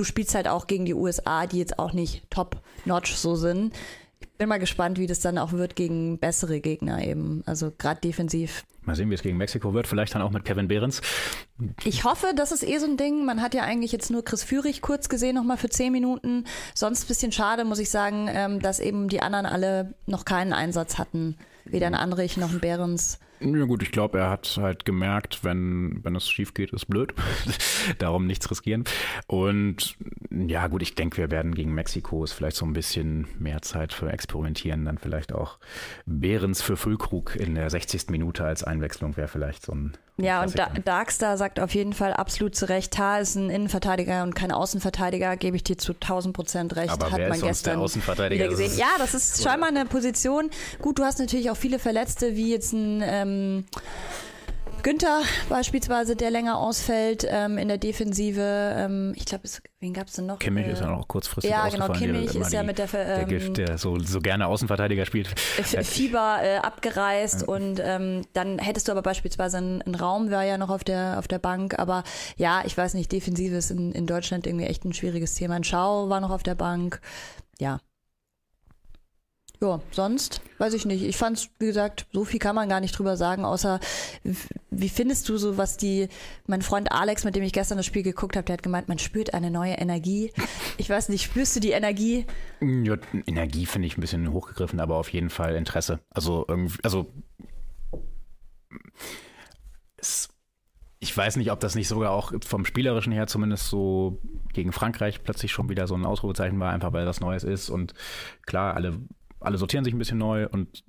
du 0.00 0.04
spielst 0.04 0.34
halt 0.34 0.48
auch 0.48 0.66
gegen 0.66 0.86
die 0.86 0.94
USA, 0.94 1.46
die 1.46 1.58
jetzt 1.58 1.78
auch 1.78 1.92
nicht 1.92 2.28
top-notch 2.30 3.14
so 3.16 3.36
sind. 3.36 3.74
Ich 4.18 4.28
bin 4.38 4.48
mal 4.48 4.58
gespannt, 4.58 4.98
wie 4.98 5.06
das 5.06 5.20
dann 5.20 5.36
auch 5.36 5.52
wird 5.52 5.76
gegen 5.76 6.18
bessere 6.18 6.60
Gegner 6.60 7.04
eben. 7.06 7.42
Also 7.44 7.70
gerade 7.76 8.00
defensiv. 8.00 8.64
Mal 8.80 8.96
sehen, 8.96 9.10
wie 9.10 9.14
es 9.14 9.22
gegen 9.22 9.36
Mexiko 9.36 9.74
wird. 9.74 9.86
Vielleicht 9.86 10.14
dann 10.14 10.22
auch 10.22 10.30
mit 10.30 10.46
Kevin 10.46 10.68
Behrens. 10.68 11.02
Ich 11.84 12.04
hoffe, 12.04 12.32
das 12.34 12.50
ist 12.50 12.66
eh 12.66 12.78
so 12.78 12.86
ein 12.86 12.96
Ding. 12.96 13.26
Man 13.26 13.42
hat 13.42 13.52
ja 13.52 13.62
eigentlich 13.62 13.92
jetzt 13.92 14.10
nur 14.10 14.24
Chris 14.24 14.42
Führig 14.42 14.80
kurz 14.80 15.10
gesehen, 15.10 15.34
nochmal 15.34 15.58
für 15.58 15.68
zehn 15.68 15.92
Minuten. 15.92 16.44
Sonst 16.74 17.04
ein 17.04 17.08
bisschen 17.08 17.32
schade, 17.32 17.64
muss 17.66 17.78
ich 17.78 17.90
sagen, 17.90 18.28
ähm, 18.32 18.60
dass 18.60 18.80
eben 18.80 19.08
die 19.08 19.20
anderen 19.20 19.44
alle 19.44 19.94
noch 20.06 20.24
keinen 20.24 20.54
Einsatz 20.54 20.96
hatten. 20.96 21.36
Weder 21.66 21.88
ein 21.88 21.94
Andrich 21.94 22.38
noch 22.38 22.50
ein 22.50 22.60
Behrens. 22.60 23.18
Ja 23.40 23.64
gut, 23.64 23.82
ich 23.82 23.90
glaube, 23.90 24.18
er 24.18 24.30
hat 24.30 24.58
halt 24.60 24.84
gemerkt, 24.84 25.44
wenn, 25.44 26.00
wenn 26.04 26.14
es 26.14 26.28
schief 26.28 26.52
geht, 26.52 26.72
ist 26.72 26.86
blöd. 26.86 27.14
Darum 27.98 28.26
nichts 28.26 28.50
riskieren. 28.50 28.84
Und 29.26 29.96
ja 30.30 30.66
gut, 30.66 30.82
ich 30.82 30.94
denke, 30.94 31.16
wir 31.16 31.30
werden 31.30 31.54
gegen 31.54 31.74
Mexiko 31.74 32.22
ist 32.22 32.32
vielleicht 32.32 32.56
so 32.56 32.66
ein 32.66 32.72
bisschen 32.74 33.28
mehr 33.38 33.62
Zeit 33.62 33.92
für 33.92 34.12
Experimentieren. 34.12 34.84
Dann 34.84 34.98
vielleicht 34.98 35.32
auch 35.32 35.58
Behrens 36.04 36.60
für 36.60 36.76
Füllkrug 36.76 37.36
in 37.36 37.54
der 37.54 37.70
60. 37.70 38.08
Minute 38.10 38.44
als 38.44 38.62
Einwechslung 38.62 39.16
wäre 39.16 39.28
vielleicht 39.28 39.64
so 39.64 39.72
ein 39.72 39.92
ja, 40.22 40.42
und 40.42 40.58
da, 40.58 40.68
Darkstar 40.84 41.36
sagt 41.36 41.60
auf 41.60 41.74
jeden 41.74 41.92
Fall 41.92 42.12
absolut 42.12 42.54
zu 42.54 42.68
Recht, 42.68 42.92
Tar 42.92 43.20
ist 43.20 43.36
ein 43.36 43.50
Innenverteidiger 43.50 44.22
und 44.22 44.34
kein 44.34 44.52
Außenverteidiger, 44.52 45.36
gebe 45.36 45.56
ich 45.56 45.64
dir 45.64 45.78
zu 45.78 45.92
1000 45.92 46.34
Prozent 46.34 46.76
recht. 46.76 46.90
Aber 46.90 47.10
Hat 47.10 47.18
wer 47.18 47.28
man 47.28 47.38
ist 47.38 47.44
gestern 47.44 47.76
der 47.76 47.84
Außenverteidiger? 47.84 48.44
Wieder 48.44 48.50
gesehen. 48.50 48.78
Ja, 48.78 48.88
das 48.98 49.14
ist 49.14 49.42
scheinbar 49.42 49.70
eine 49.70 49.86
Position. 49.86 50.50
Gut, 50.80 50.98
du 50.98 51.04
hast 51.04 51.18
natürlich 51.18 51.50
auch 51.50 51.56
viele 51.56 51.78
Verletzte, 51.78 52.36
wie 52.36 52.50
jetzt 52.50 52.72
ein 52.72 53.02
ähm, 53.02 53.29
Günther 54.82 55.22
beispielsweise, 55.48 56.16
der 56.16 56.30
länger 56.30 56.58
ausfällt 56.58 57.26
ähm, 57.28 57.58
in 57.58 57.68
der 57.68 57.78
Defensive. 57.78 58.40
Ähm, 58.40 59.12
ich 59.16 59.26
glaube, 59.26 59.44
wen 59.80 59.92
gab 59.92 60.08
es 60.08 60.14
denn 60.14 60.26
noch? 60.26 60.38
Kimmich 60.38 60.66
äh, 60.66 60.72
ist 60.72 60.80
ja 60.80 60.86
noch 60.86 61.06
kurzfristig 61.06 61.50
Ja, 61.50 61.68
genau, 61.68 61.88
Kimmich 61.88 62.34
ist 62.34 62.52
ja 62.52 62.62
mit 62.62 62.78
der 62.78 62.88
ähm, 62.94 63.06
der 63.16 63.24
Gift, 63.24 63.56
der 63.58 63.78
so, 63.78 63.98
so 63.98 64.20
gerne 64.20 64.46
Außenverteidiger 64.46 65.04
spielt. 65.06 65.28
Fieber 65.38 66.38
äh, 66.42 66.56
abgereist 66.56 67.42
ja. 67.42 67.48
und 67.48 67.80
ähm, 67.82 68.22
dann 68.32 68.58
hättest 68.58 68.88
du 68.88 68.92
aber 68.92 69.02
beispielsweise 69.02 69.58
einen, 69.58 69.82
einen, 69.82 69.94
Raum, 69.94 70.30
war 70.30 70.44
ja 70.44 70.56
noch 70.56 70.70
auf 70.70 70.84
der, 70.84 71.18
auf 71.18 71.28
der 71.28 71.38
Bank, 71.38 71.78
aber 71.78 72.04
ja, 72.36 72.62
ich 72.64 72.76
weiß 72.76 72.94
nicht, 72.94 73.12
Defensive 73.12 73.56
ist 73.56 73.70
in, 73.70 73.92
in 73.92 74.06
Deutschland 74.06 74.46
irgendwie 74.46 74.66
echt 74.66 74.84
ein 74.84 74.92
schwieriges 74.92 75.34
Thema. 75.34 75.54
Ein 75.54 75.64
Schau 75.64 76.08
war 76.08 76.20
noch 76.20 76.30
auf 76.30 76.42
der 76.42 76.54
Bank. 76.54 77.00
Ja, 77.58 77.80
ja, 79.62 79.80
sonst 79.90 80.40
weiß 80.58 80.72
ich 80.72 80.86
nicht. 80.86 81.02
Ich 81.02 81.16
fand 81.16 81.36
es, 81.36 81.50
wie 81.58 81.66
gesagt, 81.66 82.06
so 82.12 82.24
viel 82.24 82.38
kann 82.38 82.54
man 82.54 82.68
gar 82.68 82.80
nicht 82.80 82.98
drüber 82.98 83.16
sagen, 83.16 83.44
außer 83.44 83.78
wie 84.70 84.88
findest 84.88 85.28
du 85.28 85.36
so, 85.36 85.58
was 85.58 85.76
die, 85.76 86.08
mein 86.46 86.62
Freund 86.62 86.90
Alex, 86.92 87.24
mit 87.24 87.36
dem 87.36 87.42
ich 87.42 87.52
gestern 87.52 87.76
das 87.76 87.84
Spiel 87.84 88.02
geguckt 88.02 88.36
habe, 88.36 88.46
der 88.46 88.54
hat 88.54 88.62
gemeint, 88.62 88.88
man 88.88 88.98
spürt 88.98 89.34
eine 89.34 89.50
neue 89.50 89.74
Energie. 89.74 90.32
Ich 90.78 90.88
weiß 90.88 91.10
nicht, 91.10 91.24
spürst 91.24 91.56
du 91.56 91.60
die 91.60 91.72
Energie? 91.72 92.26
Ja, 92.60 92.96
Energie 93.26 93.66
finde 93.66 93.86
ich 93.86 93.98
ein 93.98 94.00
bisschen 94.00 94.32
hochgegriffen, 94.32 94.80
aber 94.80 94.96
auf 94.96 95.10
jeden 95.10 95.30
Fall 95.30 95.54
Interesse. 95.56 96.00
Also 96.08 96.46
irgendwie, 96.48 96.78
also 96.82 97.12
es, 99.98 100.30
ich 101.00 101.14
weiß 101.14 101.36
nicht, 101.36 101.50
ob 101.50 101.60
das 101.60 101.74
nicht 101.74 101.88
sogar 101.88 102.12
auch 102.12 102.32
vom 102.44 102.64
Spielerischen 102.64 103.12
her 103.12 103.26
zumindest 103.26 103.68
so 103.68 104.20
gegen 104.54 104.72
Frankreich 104.72 105.22
plötzlich 105.22 105.52
schon 105.52 105.68
wieder 105.68 105.86
so 105.86 105.94
ein 105.94 106.06
Ausrufezeichen 106.06 106.58
war, 106.60 106.72
einfach 106.72 106.94
weil 106.94 107.04
das 107.04 107.20
Neues 107.20 107.44
ist. 107.44 107.68
Und 107.68 107.92
klar, 108.46 108.74
alle 108.74 109.00
alle 109.40 109.58
sortieren 109.58 109.84
sich 109.84 109.94
ein 109.94 109.98
bisschen 109.98 110.18
neu 110.18 110.46
und 110.48 110.84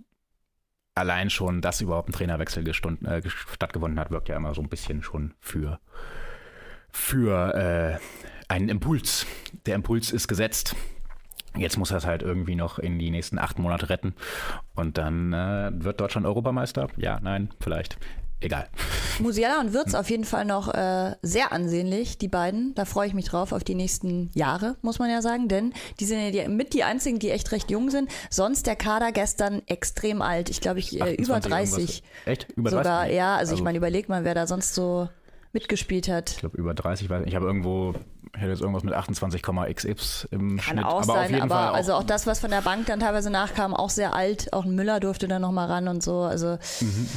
allein 0.95 1.29
schon, 1.29 1.61
dass 1.61 1.81
überhaupt 1.81 2.09
ein 2.09 2.13
Trainerwechsel 2.13 2.67
äh, 2.67 3.21
stattgefunden 3.53 3.99
hat, 3.99 4.11
wirkt 4.11 4.29
ja 4.29 4.35
immer 4.35 4.53
so 4.53 4.61
ein 4.61 4.69
bisschen 4.69 5.03
schon 5.03 5.33
für, 5.39 5.79
für 6.91 7.55
äh, 7.55 7.99
einen 8.51 8.69
Impuls. 8.69 9.25
Der 9.65 9.75
Impuls 9.75 10.11
ist 10.11 10.27
gesetzt. 10.27 10.75
Jetzt 11.55 11.77
muss 11.77 11.91
er 11.91 11.97
es 11.97 12.05
halt 12.05 12.21
irgendwie 12.21 12.55
noch 12.55 12.79
in 12.79 12.97
die 12.97 13.11
nächsten 13.11 13.37
acht 13.37 13.59
Monate 13.59 13.89
retten. 13.89 14.15
Und 14.75 14.97
dann 14.97 15.33
äh, 15.33 15.71
wird 15.73 15.99
Deutschland 15.99 16.25
Europameister? 16.25 16.87
Ja, 16.97 17.19
nein, 17.21 17.49
vielleicht 17.59 17.97
egal. 18.41 18.69
Musiala 19.21 19.59
und 19.59 19.73
Wirtz 19.73 19.93
auf 19.93 20.09
jeden 20.09 20.25
Fall 20.25 20.45
noch 20.45 20.73
äh, 20.73 21.15
sehr 21.21 21.51
ansehnlich, 21.51 22.17
die 22.17 22.27
beiden. 22.27 22.73
Da 22.75 22.85
freue 22.85 23.07
ich 23.07 23.13
mich 23.13 23.25
drauf 23.25 23.51
auf 23.51 23.63
die 23.63 23.75
nächsten 23.75 24.31
Jahre, 24.33 24.75
muss 24.81 24.99
man 24.99 25.09
ja 25.09 25.21
sagen, 25.21 25.47
denn 25.47 25.73
die 25.99 26.05
sind 26.05 26.33
ja 26.33 26.47
mit 26.49 26.73
die 26.73 26.83
einzigen, 26.83 27.19
die 27.19 27.29
echt 27.29 27.51
recht 27.51 27.69
jung 27.71 27.89
sind. 27.89 28.09
Sonst 28.29 28.67
der 28.67 28.75
Kader 28.75 29.11
gestern 29.11 29.61
extrem 29.67 30.21
alt. 30.21 30.49
Ich 30.49 30.61
glaube, 30.61 30.79
ich 30.79 30.99
äh, 30.99 31.13
über 31.15 31.39
30. 31.39 32.03
Echt? 32.25 32.47
Über 32.55 32.69
30? 32.69 32.77
Sogar, 32.85 33.09
ja. 33.09 33.35
Also, 33.35 33.51
also 33.51 33.55
ich 33.55 33.63
meine, 33.63 33.77
überleg 33.77 34.09
mal, 34.09 34.23
wer 34.23 34.35
da 34.35 34.47
sonst 34.47 34.75
so 34.75 35.09
mitgespielt 35.53 36.07
hat. 36.07 36.31
Ich 36.31 36.37
glaube, 36.37 36.57
über 36.57 36.73
30, 36.73 37.09
weiß 37.09 37.23
ich 37.25 37.35
habe 37.35 37.45
irgendwo 37.45 37.93
ich 38.33 38.39
hätte 38.39 38.51
jetzt 38.51 38.61
irgendwas 38.61 38.83
mit 38.83 38.93
28,xx 38.93 40.27
im 40.31 40.55
Kann 40.55 40.77
Schnitt. 40.77 40.85
auch 40.85 41.01
aber 41.01 41.13
sein, 41.13 41.41
aber 41.41 41.71
auch 41.71 41.75
also 41.75 41.93
auch 41.95 42.03
das, 42.03 42.25
was 42.27 42.39
von 42.39 42.49
der 42.49 42.61
Bank 42.61 42.85
dann 42.85 43.01
teilweise 43.01 43.29
nachkam, 43.29 43.73
auch 43.73 43.89
sehr 43.89 44.13
alt. 44.13 44.53
Auch 44.53 44.63
ein 44.63 44.73
Müller 44.73 45.01
durfte 45.01 45.27
dann 45.27 45.41
nochmal 45.41 45.67
ran 45.67 45.89
und 45.89 46.01
so. 46.01 46.21
Also 46.21 46.57
mhm 46.79 47.09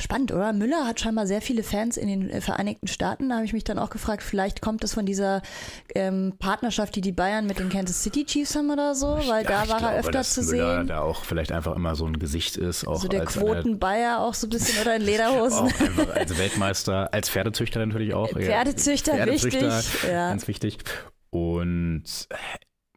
Spannend, 0.00 0.32
oder? 0.32 0.52
Müller 0.54 0.86
hat 0.86 1.00
scheinbar 1.00 1.26
sehr 1.26 1.42
viele 1.42 1.62
Fans 1.62 1.96
in 1.98 2.08
den 2.08 2.40
Vereinigten 2.40 2.86
Staaten. 2.86 3.28
Da 3.28 3.34
habe 3.36 3.44
ich 3.44 3.52
mich 3.52 3.62
dann 3.64 3.78
auch 3.78 3.90
gefragt, 3.90 4.22
vielleicht 4.22 4.62
kommt 4.62 4.82
das 4.82 4.94
von 4.94 5.04
dieser 5.04 5.42
ähm, 5.94 6.32
Partnerschaft, 6.38 6.96
die 6.96 7.02
die 7.02 7.12
Bayern 7.12 7.46
mit 7.46 7.58
den 7.58 7.68
Kansas 7.68 8.02
City 8.02 8.24
Chiefs 8.24 8.56
haben 8.56 8.70
oder 8.70 8.94
so, 8.94 9.08
weil 9.26 9.44
da 9.44 9.64
ich 9.64 9.68
war 9.70 9.78
glaube, 9.78 9.92
er 9.94 10.00
öfter 10.00 10.22
zu 10.22 10.42
Müller 10.44 10.78
sehen. 10.78 10.86
da 10.86 11.00
auch 11.02 11.24
vielleicht 11.24 11.52
einfach 11.52 11.76
immer 11.76 11.94
so 11.94 12.06
ein 12.06 12.18
Gesicht 12.18 12.56
ist. 12.56 12.86
Auch 12.86 13.00
So 13.02 13.08
der 13.08 13.20
als 13.20 13.36
eine- 13.36 13.44
Quoten-Bayer 13.46 14.20
auch 14.20 14.32
so 14.34 14.46
ein 14.46 14.50
bisschen 14.50 14.80
oder 14.80 14.96
in 14.96 15.02
Lederhosen. 15.02 15.66
Einfach 15.78 16.14
als 16.16 16.38
Weltmeister, 16.38 17.12
als 17.12 17.28
Pferdezüchter 17.28 17.84
natürlich 17.84 18.14
auch. 18.14 18.28
Ja, 18.32 18.38
Pferdezüchter, 18.38 19.12
Pferdezüchter, 19.12 19.78
wichtig. 19.78 20.04
Ja. 20.10 20.30
Ganz 20.30 20.48
wichtig. 20.48 20.78
Und 21.30 22.04
äh, 22.30 22.36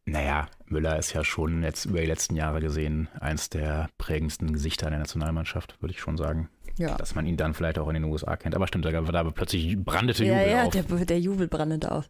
naja, 0.06 0.48
Müller 0.68 0.98
ist 0.98 1.14
ja 1.14 1.24
schon 1.24 1.64
jetzt 1.64 1.86
über 1.86 2.00
die 2.00 2.06
letzten 2.08 2.36
Jahre 2.36 2.62
gesehen 2.62 3.10
eins 3.20 3.50
der 3.50 3.90
prägendsten 3.98 4.54
Gesichter 4.54 4.90
der 4.90 5.00
Nationalmannschaft, 5.00 5.82
würde 5.82 5.94
ich 5.94 6.00
schon 6.00 6.18
sagen. 6.18 6.50
Ja. 6.77 6.96
Dass 6.96 7.15
man 7.15 7.25
ihn 7.25 7.38
dann 7.38 7.53
vielleicht 7.53 7.79
auch 7.79 7.88
in 7.88 7.94
den 7.96 8.03
USA 8.05 8.36
kennt. 8.36 8.55
Aber 8.55 8.67
stimmt, 8.67 8.86
da, 8.86 8.91
da 8.91 9.24
plötzlich 9.32 9.77
brandete 9.77 10.25
Ja, 10.25 10.39
Jubel 10.39 10.51
ja, 10.51 10.63
auf. 10.63 10.72
der, 10.72 10.84
der 11.05 11.20
Jubel 11.20 11.48
brandet 11.48 11.86
auf. 11.88 12.10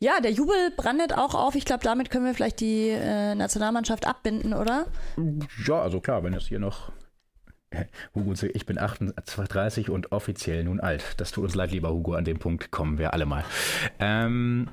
Ja, 0.00 0.20
der 0.20 0.30
Jubel 0.30 0.70
brandet 0.76 1.12
auch 1.16 1.34
auf. 1.34 1.54
Ich 1.54 1.64
glaube, 1.64 1.82
damit 1.82 2.10
können 2.10 2.24
wir 2.24 2.34
vielleicht 2.34 2.60
die 2.60 2.88
äh, 2.88 3.34
Nationalmannschaft 3.34 4.06
abbinden, 4.06 4.54
oder? 4.54 4.86
Ja, 5.66 5.82
also 5.82 6.00
klar, 6.00 6.22
wenn 6.22 6.34
es 6.34 6.46
hier 6.46 6.60
noch. 6.60 6.92
Hugo, 8.14 8.32
ich 8.32 8.64
bin 8.64 8.78
38 8.78 9.90
und 9.90 10.12
offiziell 10.12 10.64
nun 10.64 10.80
alt. 10.80 11.04
Das 11.18 11.32
tut 11.32 11.44
uns 11.44 11.54
leid, 11.54 11.70
lieber 11.70 11.90
Hugo, 11.90 12.14
an 12.14 12.24
dem 12.24 12.38
Punkt 12.38 12.70
kommen 12.70 12.96
wir 12.96 13.12
alle 13.12 13.26
mal. 13.26 13.44
Ähm, 13.98 14.68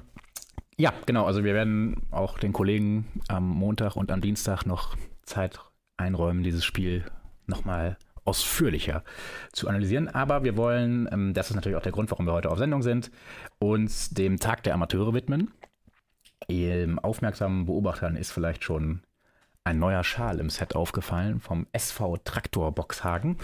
ja, 0.77 0.93
genau, 1.05 1.25
also 1.25 1.43
wir 1.43 1.53
werden 1.53 1.97
auch 2.11 2.39
den 2.39 2.53
Kollegen 2.53 3.07
am 3.27 3.49
Montag 3.49 3.95
und 3.95 4.11
am 4.11 4.21
Dienstag 4.21 4.65
noch 4.65 4.95
Zeit 5.23 5.59
einräumen, 5.97 6.43
dieses 6.43 6.63
Spiel 6.63 7.03
nochmal 7.47 7.97
ausführlicher 8.25 9.03
zu 9.53 9.67
analysieren. 9.69 10.09
Aber 10.09 10.43
wir 10.43 10.57
wollen, 10.57 11.07
ähm, 11.11 11.33
das 11.33 11.49
ist 11.49 11.55
natürlich 11.55 11.77
auch 11.77 11.83
der 11.83 11.91
Grund, 11.91 12.11
warum 12.11 12.25
wir 12.25 12.33
heute 12.33 12.51
auf 12.51 12.57
Sendung 12.57 12.81
sind, 12.81 13.11
uns 13.59 14.09
dem 14.09 14.39
Tag 14.39 14.63
der 14.63 14.73
Amateure 14.73 15.13
widmen. 15.13 15.51
Aufmerksamen 17.01 17.65
Beobachtern 17.65 18.15
ist 18.17 18.31
vielleicht 18.31 18.63
schon 18.63 19.01
ein 19.63 19.79
neuer 19.79 20.03
Schal 20.03 20.39
im 20.39 20.49
Set 20.49 20.75
aufgefallen 20.75 21.39
vom 21.39 21.65
SV 21.71 22.17
Traktor 22.17 22.71
Boxhagen. 22.71 23.37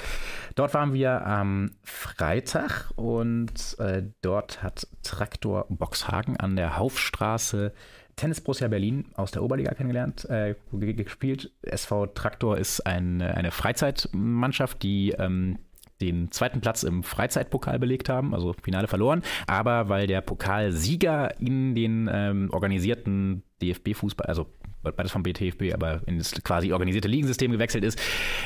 Dort 0.54 0.74
waren 0.76 0.94
wir 0.94 1.26
am 1.26 1.72
Freitag 1.84 2.92
und 2.96 3.80
äh, 3.80 4.04
dort 4.22 4.62
hat 4.62 4.88
Traktor 5.02 5.66
Boxhagen 5.70 6.38
an 6.38 6.56
der 6.56 6.78
Haufstraße 6.78 7.74
Tennis 8.22 8.40
Borussia 8.40 8.68
Berlin 8.68 9.06
aus 9.16 9.32
der 9.32 9.42
Oberliga 9.44 9.74
kennengelernt, 9.74 10.26
äh, 10.30 10.54
ge- 10.72 10.94
gespielt. 10.94 11.52
SV 11.64 12.06
Traktor 12.08 12.58
ist 12.58 12.86
ein, 12.86 13.20
eine 13.22 13.50
Freizeitmannschaft, 13.50 14.84
die 14.84 15.10
ähm, 15.18 15.58
den 16.02 16.32
zweiten 16.32 16.62
Platz 16.62 16.84
im 16.84 17.02
Freizeitpokal 17.04 17.80
belegt 17.80 18.10
haben, 18.10 18.34
also 18.36 18.54
Finale 18.62 18.88
verloren. 18.88 19.24
Aber 19.48 19.90
weil 19.90 20.06
der 20.06 20.22
Pokalsieger 20.22 21.40
in 21.40 21.74
den 21.74 22.08
ähm, 22.12 22.50
organisierten 22.52 23.42
DFB-Fußball, 23.62 24.28
also 24.28 24.46
beides 24.84 25.12
vom 25.12 25.24
BTFB, 25.24 25.74
aber 25.74 26.02
in 26.06 26.18
das 26.18 26.32
quasi 26.44 26.74
organisierte 26.74 27.08
Ligensystem 27.08 27.52
gewechselt 27.52 27.84
ist, 27.84 28.00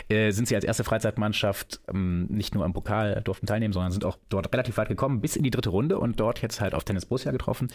äh, 0.09 0.31
sind 0.31 0.47
sie 0.47 0.55
als 0.55 0.65
erste 0.65 0.83
Freizeitmannschaft 0.83 1.79
ähm, 1.87 2.27
nicht 2.27 2.55
nur 2.55 2.65
am 2.65 2.73
Pokal 2.73 3.21
durften 3.23 3.47
teilnehmen, 3.47 3.73
sondern 3.73 3.91
sind 3.91 4.05
auch 4.05 4.17
dort 4.29 4.51
relativ 4.53 4.77
weit 4.77 4.89
gekommen, 4.89 5.21
bis 5.21 5.35
in 5.35 5.43
die 5.43 5.51
dritte 5.51 5.69
Runde 5.69 5.99
und 5.99 6.19
dort 6.19 6.41
jetzt 6.41 6.61
halt 6.61 6.73
auf 6.73 6.83
Tennis 6.83 7.05
Borussia 7.05 7.31
getroffen. 7.31 7.71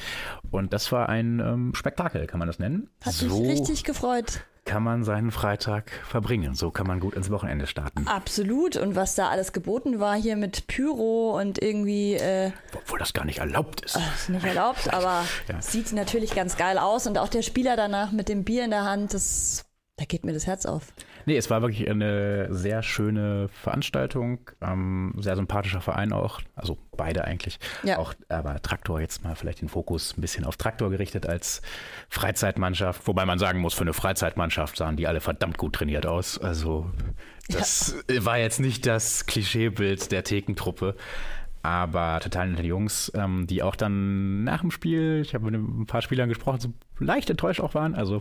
Und 0.51 0.73
das 0.73 0.91
war 0.93 1.09
ein 1.09 1.41
ähm, 1.41 1.75
Spektakel, 1.75 2.27
kann 2.27 2.39
man 2.39 2.49
das 2.49 2.59
nennen. 2.59 2.91
Hat 3.03 3.21
mich 3.23 3.33
richtig 3.33 3.85
gefreut. 3.85 4.45
Kann 4.71 4.85
man 4.85 5.03
seinen 5.03 5.33
Freitag 5.33 5.91
verbringen. 6.07 6.55
So 6.55 6.71
kann 6.71 6.87
man 6.87 7.01
gut 7.01 7.15
ins 7.15 7.29
Wochenende 7.29 7.67
starten. 7.67 8.07
Absolut. 8.07 8.77
Und 8.77 8.95
was 8.95 9.17
da 9.17 9.29
alles 9.29 9.53
geboten 9.53 9.99
war 9.99 10.15
hier 10.15 10.37
mit 10.37 10.69
Pyro 10.69 11.37
und 11.37 11.61
irgendwie 11.61 12.15
äh, 12.15 12.53
Obwohl 12.77 13.01
das 13.01 13.13
gar 13.13 13.25
nicht 13.25 13.39
erlaubt 13.41 13.81
ist. 13.81 13.97
ist 13.97 14.29
nicht 14.29 14.45
erlaubt, 14.47 14.89
aber 14.95 15.25
Ja. 15.49 15.61
sieht 15.61 15.93
natürlich 15.93 16.37
ganz 16.37 16.57
geil 16.57 16.79
aus. 16.79 17.09
Und 17.09 17.19
auch 17.19 17.27
der 17.27 17.43
Spieler 17.43 17.75
danach 17.75 18.13
mit 18.13 18.29
dem 18.29 18.45
Bier 18.45 18.65
in 18.65 18.71
der 18.71 18.85
Hand, 18.85 19.13
das, 19.13 19.65
da 19.97 20.05
geht 20.05 20.25
mir 20.25 20.33
das 20.33 20.47
Herz 20.47 20.67
auf. 20.67 20.93
Nee, 21.27 21.37
es 21.37 21.51
war 21.51 21.63
wirklich 21.63 21.89
eine 21.89 22.53
sehr 22.53 22.83
schöne 22.83 23.49
Veranstaltung. 23.49 24.41
Ähm, 24.61 25.15
sehr 25.19 25.37
sympathischer 25.37 25.81
Verein 25.81 26.13
auch. 26.13 26.41
Also 26.55 26.79
beide 26.97 27.25
eigentlich. 27.25 27.59
Ja. 27.83 27.99
Auch, 27.99 28.15
aber 28.29 28.61
Traktor 28.63 29.01
jetzt 29.01 29.25
mal 29.25 29.35
vielleicht 29.35 29.61
den 29.61 29.69
Fokus 29.69 30.17
ein 30.17 30.21
bisschen 30.21 30.45
auf 30.45 30.57
Traktor 30.57 30.91
gerichtet 30.91 31.27
als 31.27 31.63
Freizeitmannschaft. 32.09 33.07
Wobei 33.07 33.25
man 33.25 33.39
sagen 33.39 33.61
muss, 33.61 33.75
für 33.75 33.83
eine 33.83 33.93
Freizeitmannschaft 33.93 34.77
sahen 34.77 34.97
die 34.97 35.07
alle 35.07 35.21
verdammt 35.21 35.59
gut 35.59 35.75
trainiert 35.75 36.07
aus. 36.07 36.39
Also 36.39 36.91
das 37.49 37.97
war 38.21 38.39
jetzt 38.39 38.61
nicht 38.61 38.87
das 38.87 39.27
Klischeebild 39.27 40.13
der 40.13 40.25
Thekentruppe. 40.25 40.97
Aber 41.63 42.21
total 42.21 42.49
nette 42.49 42.63
Jungs, 42.63 43.13
ähm, 43.15 43.47
die 43.47 43.63
auch 43.63 43.77
dann 43.77 44.45
nach 44.45 44.63
dem 44.63 44.71
Spiel, 44.71 45.21
ich 45.23 45.35
habe 45.35 45.51
mit 45.51 45.55
ein 45.55 45.87
paar 45.87 46.01
Spielern 46.01 46.29
gesprochen, 46.29 46.61
so 46.61 46.73
leicht 46.99 47.29
enttäuscht 47.29 47.61
auch 47.61 47.75
waren. 47.75 47.95
Also, 47.95 48.17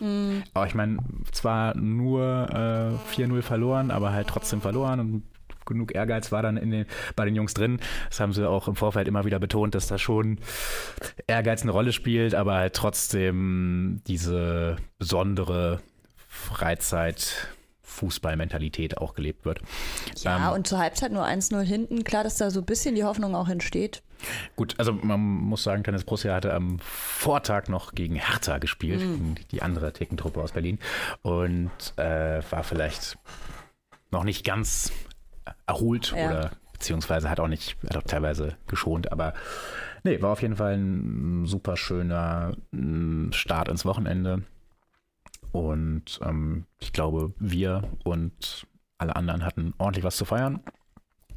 aber 0.54 0.68
ich 0.68 0.76
meine, 0.76 0.98
zwar 1.32 1.76
nur 1.78 2.50
äh, 2.52 3.16
4-0 3.16 3.42
verloren, 3.42 3.92
aber 3.92 4.12
halt 4.12 4.28
trotzdem 4.28 4.60
verloren 4.60 5.00
und 5.00 5.24
genug 5.70 5.96
Ehrgeiz 5.96 6.32
war 6.34 6.42
dann 6.42 6.58
in 6.58 6.72
den, 6.72 6.86
bei 7.16 7.24
den 7.24 7.36
Jungs 7.36 7.54
drin. 7.54 7.80
Das 8.10 8.20
haben 8.20 8.34
sie 8.34 8.48
auch 8.48 8.68
im 8.68 8.76
Vorfeld 8.76 9.08
immer 9.08 9.24
wieder 9.24 9.40
betont, 9.40 9.76
dass 9.76 9.88
da 9.88 9.98
schon 9.98 10.40
Ehrgeiz 11.28 11.62
eine 11.62 11.72
Rolle 11.72 11.94
spielt, 11.94 12.36
aber 12.36 12.56
halt 12.56 12.74
trotzdem 12.74 14.02
diese 14.08 14.76
besondere 14.98 15.80
Freizeit. 16.28 17.48
Fußballmentalität 18.00 18.98
auch 18.98 19.14
gelebt 19.14 19.46
wird. 19.46 19.60
Ja, 20.24 20.50
Ähm, 20.50 20.54
und 20.56 20.68
zur 20.68 20.80
Halbzeit 20.80 21.12
nur 21.12 21.26
1-0 21.26 21.62
hinten. 21.62 22.04
Klar, 22.04 22.24
dass 22.24 22.38
da 22.38 22.50
so 22.50 22.62
ein 22.62 22.66
bisschen 22.66 22.96
die 22.96 23.04
Hoffnung 23.04 23.36
auch 23.36 23.50
entsteht. 23.50 24.02
Gut, 24.56 24.76
also 24.78 24.92
man 24.92 25.20
muss 25.20 25.64
sagen, 25.64 25.84
Tennis 25.84 26.04
Borussia 26.04 26.34
hatte 26.34 26.54
am 26.54 26.80
Vortag 26.80 27.70
noch 27.70 27.94
gegen 27.94 28.16
Hertha 28.16 28.58
gespielt, 28.58 29.02
Mhm. 29.02 29.36
die 29.52 29.62
andere 29.62 29.94
Thekentruppe 29.94 30.42
aus 30.42 30.52
Berlin 30.52 30.80
und 31.22 31.72
äh, 31.98 32.42
war 32.50 32.64
vielleicht 32.64 33.18
noch 34.12 34.24
nicht 34.26 34.44
ganz 34.46 34.92
erholt 35.68 36.14
Ja. 36.16 36.26
oder 36.28 36.52
beziehungsweise 36.74 37.30
hat 37.30 37.40
auch 37.40 37.48
nicht, 37.48 37.78
hat 37.88 37.98
auch 37.98 38.04
teilweise 38.04 38.56
geschont, 38.68 39.12
aber 39.12 39.34
nee, 40.04 40.22
war 40.22 40.32
auf 40.32 40.42
jeden 40.42 40.56
Fall 40.58 40.76
ein 40.78 41.46
super 41.46 41.76
schöner 41.78 42.56
mm, 42.72 43.32
Start 43.32 43.68
ins 43.70 43.86
Wochenende 43.86 44.44
und 45.52 46.20
ähm, 46.24 46.66
ich 46.80 46.94
glaube, 46.94 47.34
wir 47.40 47.84
und 48.04 48.68
alle 48.98 49.16
anderen 49.16 49.46
hatten 49.46 49.74
ordentlich 49.78 50.04
was 50.04 50.18
zu 50.18 50.26
feiern. 50.26 50.60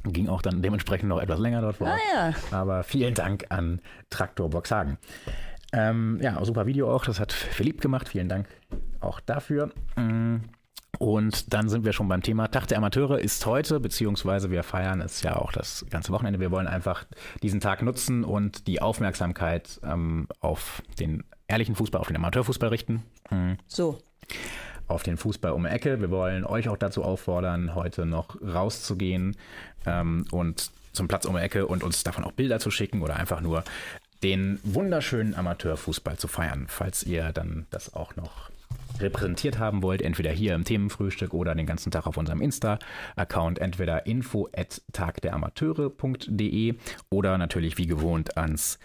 Ging 0.05 0.27
auch 0.27 0.41
dann 0.41 0.61
dementsprechend 0.61 1.07
noch 1.07 1.21
etwas 1.21 1.39
länger 1.39 1.61
dort 1.61 1.77
vor 1.77 1.87
Ah 1.87 1.97
ja. 2.13 2.33
Aber 2.51 2.83
vielen 2.83 3.13
Dank 3.13 3.45
an 3.49 3.79
Traktor 4.09 4.49
Boxhagen. 4.49 4.97
Ähm, 5.71 6.19
ja, 6.21 6.43
super 6.43 6.65
Video 6.65 6.93
auch. 6.93 7.05
Das 7.05 7.19
hat 7.19 7.31
Philipp 7.31 7.79
gemacht. 7.79 8.09
Vielen 8.09 8.27
Dank 8.27 8.47
auch 8.99 9.21
dafür. 9.21 9.71
Mm, 9.95 10.41
Und 10.99 11.53
dann 11.53 11.69
sind 11.69 11.85
wir 11.85 11.93
schon 11.93 12.07
beim 12.07 12.21
Thema. 12.21 12.47
Tag 12.49 12.67
der 12.67 12.77
Amateure 12.77 13.19
ist 13.19 13.45
heute, 13.45 13.79
beziehungsweise 13.79 14.51
wir 14.51 14.63
feiern 14.63 15.01
es 15.01 15.21
ja 15.23 15.37
auch 15.37 15.51
das 15.51 15.85
ganze 15.89 16.11
Wochenende. 16.11 16.39
Wir 16.39 16.51
wollen 16.51 16.67
einfach 16.67 17.05
diesen 17.41 17.61
Tag 17.61 17.81
nutzen 17.81 18.23
und 18.23 18.67
die 18.67 18.81
Aufmerksamkeit 18.81 19.79
ähm, 19.83 20.27
auf 20.39 20.83
den 20.99 21.23
ehrlichen 21.47 21.75
Fußball, 21.75 22.01
auf 22.01 22.07
den 22.07 22.15
Amateurfußball 22.15 22.69
richten. 22.69 23.03
Mm 23.29 23.53
So. 23.67 23.99
auf 24.87 25.03
den 25.03 25.17
Fußball 25.17 25.51
um 25.53 25.63
die 25.63 25.69
Ecke. 25.69 26.01
Wir 26.01 26.11
wollen 26.11 26.45
euch 26.45 26.67
auch 26.69 26.77
dazu 26.77 27.03
auffordern, 27.03 27.73
heute 27.73 28.05
noch 28.05 28.35
rauszugehen 28.41 29.37
ähm, 29.85 30.25
und 30.31 30.71
zum 30.91 31.07
Platz 31.07 31.25
um 31.25 31.35
die 31.35 31.41
Ecke 31.41 31.67
und 31.67 31.83
uns 31.83 32.03
davon 32.03 32.23
auch 32.23 32.31
Bilder 32.33 32.59
zu 32.59 32.69
schicken 32.69 33.01
oder 33.01 33.15
einfach 33.15 33.41
nur 33.41 33.63
den 34.23 34.59
wunderschönen 34.63 35.35
Amateurfußball 35.35 36.17
zu 36.17 36.27
feiern, 36.27 36.65
falls 36.67 37.03
ihr 37.03 37.31
dann 37.33 37.65
das 37.71 37.93
auch 37.93 38.15
noch 38.15 38.49
repräsentiert 38.99 39.57
haben 39.57 39.81
wollt, 39.81 40.01
entweder 40.01 40.31
hier 40.31 40.53
im 40.55 40.63
Themenfrühstück 40.63 41.33
oder 41.33 41.55
den 41.55 41.65
ganzen 41.65 41.91
Tag 41.91 42.05
auf 42.05 42.17
unserem 42.17 42.41
Insta-Account, 42.41 43.59
entweder 43.59 44.05
info 44.05 44.47
at 44.55 44.81
tagderamateure.de 44.91 46.75
oder 47.09 47.37
natürlich 47.37 47.77
wie 47.77 47.87
gewohnt 47.87 48.37
ans 48.37 48.79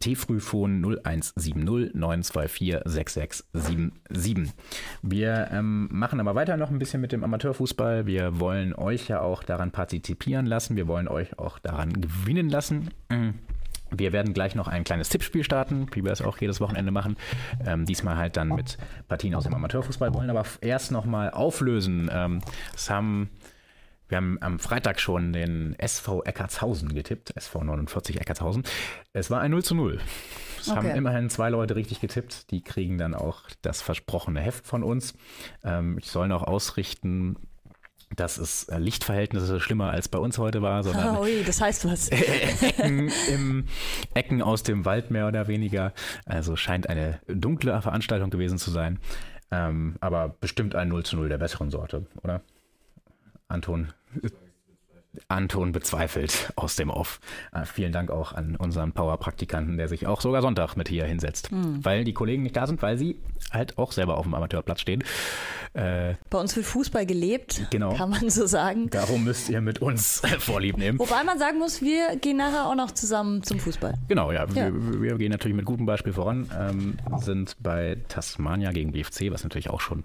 T-Frühphone 0.00 0.82
0170 0.82 1.54
924 1.94 2.80
6677. 2.84 4.54
Wir 5.02 5.48
ähm, 5.52 5.88
machen 5.90 6.20
aber 6.20 6.34
weiter 6.34 6.56
noch 6.56 6.70
ein 6.70 6.78
bisschen 6.78 7.00
mit 7.00 7.12
dem 7.12 7.24
Amateurfußball. 7.24 8.06
Wir 8.06 8.38
wollen 8.40 8.74
euch 8.74 9.08
ja 9.08 9.20
auch 9.20 9.42
daran 9.42 9.70
partizipieren 9.70 10.46
lassen. 10.46 10.76
Wir 10.76 10.88
wollen 10.88 11.08
euch 11.08 11.38
auch 11.38 11.58
daran 11.58 11.92
gewinnen 12.00 12.48
lassen. 12.48 12.90
Mm. 13.08 13.30
Wir 13.90 14.12
werden 14.12 14.34
gleich 14.34 14.54
noch 14.54 14.68
ein 14.68 14.84
kleines 14.84 15.08
Tippspiel 15.08 15.44
starten, 15.44 15.86
wie 15.92 16.04
wir 16.04 16.12
es 16.12 16.20
auch 16.20 16.36
jedes 16.38 16.60
Wochenende 16.60 16.92
machen. 16.92 17.16
Ähm, 17.64 17.86
diesmal 17.86 18.16
halt 18.16 18.36
dann 18.36 18.48
mit 18.48 18.76
Partien 19.08 19.34
aus 19.34 19.44
dem 19.44 19.54
Amateurfußball, 19.54 20.12
wollen 20.12 20.28
aber 20.28 20.44
erst 20.60 20.92
nochmal 20.92 21.30
auflösen. 21.30 22.10
Ähm, 22.12 22.40
das 22.72 22.90
haben, 22.90 23.30
wir 24.08 24.16
haben 24.16 24.38
am 24.40 24.58
Freitag 24.58 25.00
schon 25.00 25.32
den 25.32 25.74
SV 25.78 26.22
Eckartshausen 26.24 26.94
getippt, 26.94 27.36
SV 27.36 27.62
49 27.64 28.20
Eckartshausen. 28.20 28.64
Es 29.12 29.30
war 29.30 29.40
ein 29.40 29.50
0 29.50 29.62
zu 29.62 29.74
0. 29.74 30.00
Es 30.60 30.70
haben 30.70 30.86
Okay. 30.86 30.96
immerhin 30.98 31.28
zwei 31.30 31.50
Leute 31.50 31.76
richtig 31.76 32.00
getippt. 32.00 32.50
Die 32.50 32.62
kriegen 32.62 32.98
dann 32.98 33.14
auch 33.14 33.42
das 33.62 33.82
versprochene 33.82 34.40
Heft 34.40 34.66
von 34.66 34.82
uns. 34.82 35.14
Ähm, 35.62 35.98
ich 35.98 36.06
soll 36.10 36.28
noch 36.28 36.42
ausrichten, 36.42 37.36
dass 38.16 38.38
es 38.38 38.64
äh, 38.64 38.78
Lichtverhältnisse 38.78 39.60
schlimmer 39.60 39.90
als 39.90 40.08
bei 40.08 40.18
uns 40.18 40.38
heute 40.38 40.62
war, 40.62 40.82
sondern 40.82 41.18
Ui, 41.20 41.42
das 41.44 41.60
heißt 41.60 41.84
was. 41.84 42.08
Ecken, 42.60 43.10
im, 43.30 43.66
Ecken 44.14 44.40
aus 44.40 44.62
dem 44.62 44.84
Wald 44.86 45.10
mehr 45.10 45.28
oder 45.28 45.46
weniger. 45.48 45.92
Also 46.24 46.56
scheint 46.56 46.88
eine 46.88 47.20
dunkle 47.28 47.80
Veranstaltung 47.82 48.30
gewesen 48.30 48.56
zu 48.58 48.70
sein. 48.70 48.98
Ähm, 49.50 49.96
aber 50.00 50.28
bestimmt 50.40 50.74
ein 50.74 50.88
0 50.88 51.04
zu 51.04 51.16
0 51.16 51.28
der 51.28 51.38
besseren 51.38 51.70
Sorte, 51.70 52.06
oder? 52.22 52.42
Anton 53.50 53.92
Anton 55.28 55.72
bezweifelt 55.72 56.52
aus 56.56 56.76
dem 56.76 56.90
Off. 56.90 57.18
Äh, 57.52 57.64
vielen 57.64 57.92
Dank 57.92 58.10
auch 58.10 58.32
an 58.32 58.56
unseren 58.56 58.92
Power-Praktikanten, 58.92 59.76
der 59.76 59.88
sich 59.88 60.06
auch 60.06 60.20
sogar 60.20 60.42
Sonntag 60.42 60.76
mit 60.76 60.88
hier 60.88 61.04
hinsetzt. 61.06 61.50
Hm. 61.50 61.84
Weil 61.84 62.04
die 62.04 62.12
Kollegen 62.12 62.42
nicht 62.42 62.56
da 62.56 62.66
sind, 62.66 62.80
weil 62.82 62.98
sie 62.98 63.16
halt 63.50 63.78
auch 63.78 63.92
selber 63.92 64.16
auf 64.18 64.24
dem 64.24 64.34
Amateurplatz 64.34 64.80
stehen. 64.80 65.02
Äh, 65.74 66.14
Bei 66.30 66.38
uns 66.38 66.54
wird 66.56 66.66
Fußball 66.66 67.06
gelebt, 67.06 67.66
Genau. 67.70 67.94
kann 67.94 68.10
man 68.10 68.30
so 68.30 68.46
sagen. 68.46 68.90
darum 68.90 69.24
müsst 69.24 69.48
ihr 69.48 69.60
mit 69.60 69.80
uns 69.80 70.22
Vorlieb 70.38 70.76
nehmen. 70.76 70.98
Wobei 70.98 71.24
man 71.24 71.38
sagen 71.38 71.58
muss, 71.58 71.80
wir 71.82 72.16
gehen 72.16 72.36
nachher 72.36 72.66
auch 72.66 72.74
noch 72.74 72.90
zusammen 72.92 73.42
zum 73.42 73.58
Fußball. 73.58 73.94
Genau, 74.08 74.30
ja. 74.32 74.44
Ja. 74.54 74.72
Wir, 74.72 75.02
wir 75.02 75.18
gehen 75.18 75.32
natürlich 75.32 75.56
mit 75.56 75.64
gutem 75.64 75.86
Beispiel 75.86 76.12
voran. 76.12 76.48
Ähm, 76.58 76.98
sind 77.20 77.56
bei 77.60 77.96
Tasmania 78.08 78.72
gegen 78.72 78.92
BFC, 78.92 79.30
was 79.30 79.42
natürlich 79.42 79.70
auch 79.70 79.80
schon 79.80 80.04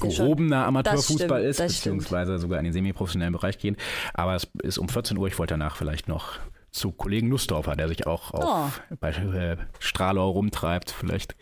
gehobener 0.00 0.66
Amateurfußball 0.66 1.42
ist, 1.42 1.58
das 1.60 1.78
stimmt. 1.78 1.98
beziehungsweise 1.98 2.38
sogar 2.38 2.58
in 2.58 2.64
den 2.64 2.72
semiprofessionellen 2.74 3.32
Bereich 3.32 3.58
gehen. 3.58 3.76
Aber 4.12 4.25
es 4.34 4.48
ist 4.62 4.78
um 4.78 4.88
14 4.88 5.16
Uhr. 5.16 5.28
Ich 5.28 5.38
wollte 5.38 5.54
danach 5.54 5.76
vielleicht 5.76 6.08
noch 6.08 6.38
zu 6.70 6.92
Kollegen 6.92 7.28
Nussdorfer, 7.30 7.74
der 7.74 7.88
sich 7.88 8.06
auch 8.06 8.32
auf, 8.32 8.82
bei 9.00 9.10
äh, 9.10 9.56
Stralau 9.78 10.30
rumtreibt. 10.30 10.90
Vielleicht 10.90 11.34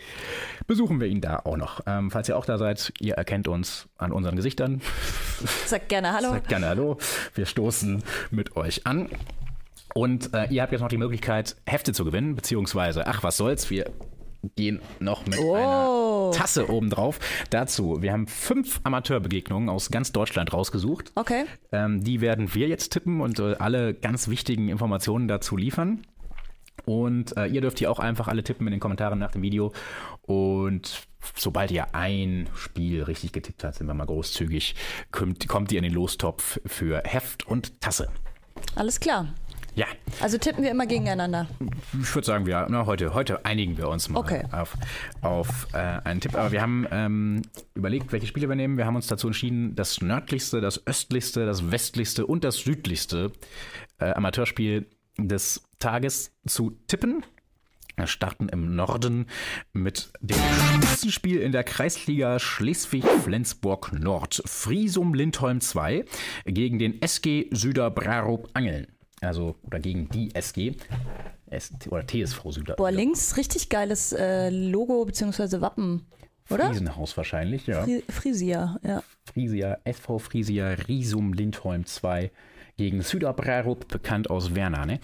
besuchen 0.68 1.00
wir 1.00 1.08
ihn 1.08 1.20
da 1.20 1.40
auch 1.44 1.56
noch. 1.56 1.80
Ähm, 1.86 2.10
falls 2.12 2.28
ihr 2.28 2.36
auch 2.38 2.44
da 2.46 2.56
seid, 2.56 2.92
ihr 3.00 3.14
erkennt 3.14 3.48
uns 3.48 3.88
an 3.98 4.12
unseren 4.12 4.36
Gesichtern. 4.36 4.80
Sag 5.66 5.88
gerne 5.88 6.12
Hallo. 6.12 6.30
Sagt 6.30 6.48
gerne 6.48 6.66
Hallo. 6.68 6.98
Wir 7.34 7.46
stoßen 7.46 8.04
mit 8.30 8.54
euch 8.56 8.86
an. 8.86 9.08
Und 9.94 10.32
äh, 10.34 10.46
ihr 10.50 10.62
habt 10.62 10.72
jetzt 10.72 10.80
noch 10.82 10.88
die 10.88 10.98
Möglichkeit, 10.98 11.56
Hefte 11.66 11.92
zu 11.92 12.04
gewinnen, 12.04 12.34
beziehungsweise, 12.36 13.06
ach, 13.06 13.22
was 13.22 13.36
soll's, 13.36 13.70
wir 13.70 13.90
gehen 14.56 14.80
noch 15.00 15.24
mit 15.26 15.38
Oh. 15.38 15.54
einer 15.54 15.88
Tasse 16.34 16.70
obendrauf. 16.70 17.18
Dazu, 17.50 18.02
wir 18.02 18.12
haben 18.12 18.26
fünf 18.26 18.80
Amateurbegegnungen 18.84 19.68
aus 19.68 19.90
ganz 19.90 20.12
Deutschland 20.12 20.52
rausgesucht. 20.52 21.12
Okay. 21.14 21.44
Ähm, 21.72 22.02
die 22.02 22.20
werden 22.20 22.54
wir 22.54 22.68
jetzt 22.68 22.92
tippen 22.92 23.20
und 23.20 23.38
äh, 23.38 23.54
alle 23.58 23.94
ganz 23.94 24.28
wichtigen 24.28 24.68
Informationen 24.68 25.28
dazu 25.28 25.56
liefern. 25.56 26.02
Und 26.86 27.36
äh, 27.36 27.46
ihr 27.46 27.60
dürft 27.60 27.78
hier 27.78 27.90
auch 27.90 27.98
einfach 27.98 28.28
alle 28.28 28.42
tippen 28.42 28.66
in 28.66 28.72
den 28.72 28.80
Kommentaren 28.80 29.18
nach 29.18 29.30
dem 29.30 29.42
Video. 29.42 29.72
Und 30.22 31.06
sobald 31.36 31.70
ihr 31.70 31.94
ein 31.94 32.48
Spiel 32.54 33.02
richtig 33.02 33.32
getippt 33.32 33.64
habt, 33.64 33.76
sind 33.76 33.86
wir 33.86 33.94
mal 33.94 34.06
großzügig, 34.06 34.74
kommt, 35.10 35.48
kommt 35.48 35.72
ihr 35.72 35.78
in 35.78 35.84
den 35.84 35.94
Lostopf 35.94 36.60
für 36.66 37.02
Heft 37.04 37.46
und 37.46 37.80
Tasse. 37.80 38.10
Alles 38.76 39.00
klar. 39.00 39.28
Ja, 39.76 39.86
Also 40.20 40.38
tippen 40.38 40.62
wir 40.62 40.70
immer 40.70 40.86
gegeneinander. 40.86 41.48
ich 42.00 42.14
würde 42.14 42.24
sagen, 42.26 42.46
wir, 42.46 42.66
na, 42.70 42.86
heute, 42.86 43.12
heute 43.14 43.44
einigen 43.44 43.76
wir 43.76 43.88
uns 43.88 44.08
mal 44.08 44.20
Okay. 44.20 44.42
auf, 44.52 44.74
auf 45.20 45.66
äh, 45.72 45.78
einen 45.78 46.20
Tipp. 46.20 46.36
Aber 46.36 46.52
wir 46.52 46.62
haben 46.62 46.86
ähm, 46.92 47.42
überlegt, 47.74 48.12
welche 48.12 48.26
Spiele 48.28 48.48
wir 48.48 48.54
nehmen. 48.54 48.76
Wir 48.76 48.86
haben 48.86 48.94
uns 48.96 49.08
dazu 49.08 49.26
entschieden, 49.26 49.74
das 49.74 50.00
nördlichste, 50.00 50.60
das 50.60 50.86
östlichste, 50.86 51.44
das 51.44 51.72
westlichste 51.72 52.24
und 52.26 52.44
das 52.44 52.56
südlichste 52.58 53.32
äh, 53.98 54.12
Amateurspiel 54.12 54.86
des 55.18 55.62
Tages 55.80 56.32
zu 56.46 56.70
tippen. 56.86 57.24
Wir 57.96 58.06
starten 58.08 58.48
im 58.48 58.74
Norden 58.74 59.26
mit 59.72 60.10
dem 60.20 60.36
Spitzenspiel 60.82 61.40
in 61.40 61.52
der 61.52 61.62
Kreisliga 61.62 62.38
Schleswig-Flensburg 62.40 63.92
Nord. 63.92 64.42
Friesum 64.46 65.14
Lindholm 65.14 65.60
2 65.60 66.04
gegen 66.44 66.78
den 66.78 67.00
SG 67.02 67.48
Süder 67.52 67.90
Brarup 67.90 68.50
Angeln. 68.54 68.88
Also, 69.24 69.56
oder 69.62 69.80
gegen 69.80 70.08
die 70.08 70.34
SG. 70.34 70.74
S 71.50 71.72
oder 71.88 72.06
TSV 72.06 72.50
Süder. 72.50 72.74
Boah, 72.76 72.90
links 72.90 73.36
richtig 73.36 73.68
geiles 73.68 74.12
äh, 74.12 74.50
Logo 74.50 75.04
bzw. 75.04 75.60
Wappen, 75.60 76.06
oder? 76.50 76.68
Friesenhaus 76.68 77.16
wahrscheinlich, 77.16 77.66
ja. 77.66 77.84
Fri 77.84 78.02
Frisia, 78.08 78.78
ja. 78.82 79.02
Frisia, 79.32 79.78
SV 79.84 80.18
Frisia, 80.18 80.70
Risum 80.88 81.32
Lindholm 81.32 81.86
2 81.86 82.30
gegen 82.76 83.02
Süderbrarup, 83.02 83.88
bekannt 83.88 84.30
aus 84.30 84.54
Werner, 84.54 84.84
ne? 84.84 85.00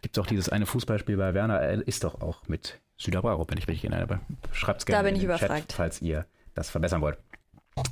Gibt 0.00 0.18
auch 0.18 0.26
dieses 0.26 0.48
eine 0.48 0.66
Fußballspiel 0.66 1.16
bei 1.16 1.34
Werner, 1.34 1.60
äh, 1.60 1.82
ist 1.84 2.04
doch 2.04 2.20
auch 2.20 2.48
mit 2.48 2.80
Süderbrarup, 2.96 3.50
wenn 3.50 3.58
ich 3.58 3.68
richtig 3.68 3.90
erinnere. 3.90 4.20
Schreibt 4.52 4.80
es 4.80 4.86
gerne 4.86 5.04
bin 5.04 5.14
in 5.14 5.20
ich 5.20 5.24
überfragt. 5.24 5.68
Chat, 5.68 5.72
falls 5.72 6.02
ihr 6.02 6.26
das 6.54 6.70
verbessern 6.70 7.02
wollt. 7.02 7.18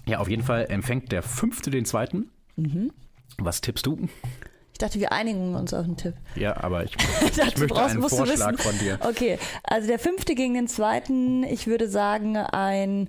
Ja, 0.07 0.19
auf 0.19 0.29
jeden 0.29 0.43
Fall 0.43 0.67
empfängt 0.71 1.13
der 1.13 1.23
Fünfte 1.23 1.71
den 1.71 1.85
Zweiten. 1.85 2.31
Mhm. 2.57 2.91
Was 3.39 3.61
tippst 3.61 3.85
du? 3.85 4.09
Ich 4.75 4.79
dachte, 4.79 4.99
wir 4.99 5.13
einigen 5.13 5.55
uns 5.55 5.73
auf 5.73 5.87
den 5.87 5.97
Tipp. 5.97 6.15
Ja, 6.35 6.57
aber 6.57 6.83
ich, 6.83 6.91
dachte, 6.97 7.27
ich 7.31 7.55
du 7.55 7.61
möchte 7.61 7.67
brauchst- 7.69 7.95
einen 7.95 8.09
Vorschlag 8.09 8.59
von 8.59 8.77
dir. 8.81 8.99
Okay, 9.03 9.39
also 9.63 9.87
der 9.87 10.01
fünfte 10.01 10.35
gegen 10.35 10.55
den 10.55 10.67
zweiten, 10.67 11.45
ich 11.45 11.69
würde 11.69 11.89
sagen 11.89 12.37
ein 12.37 13.09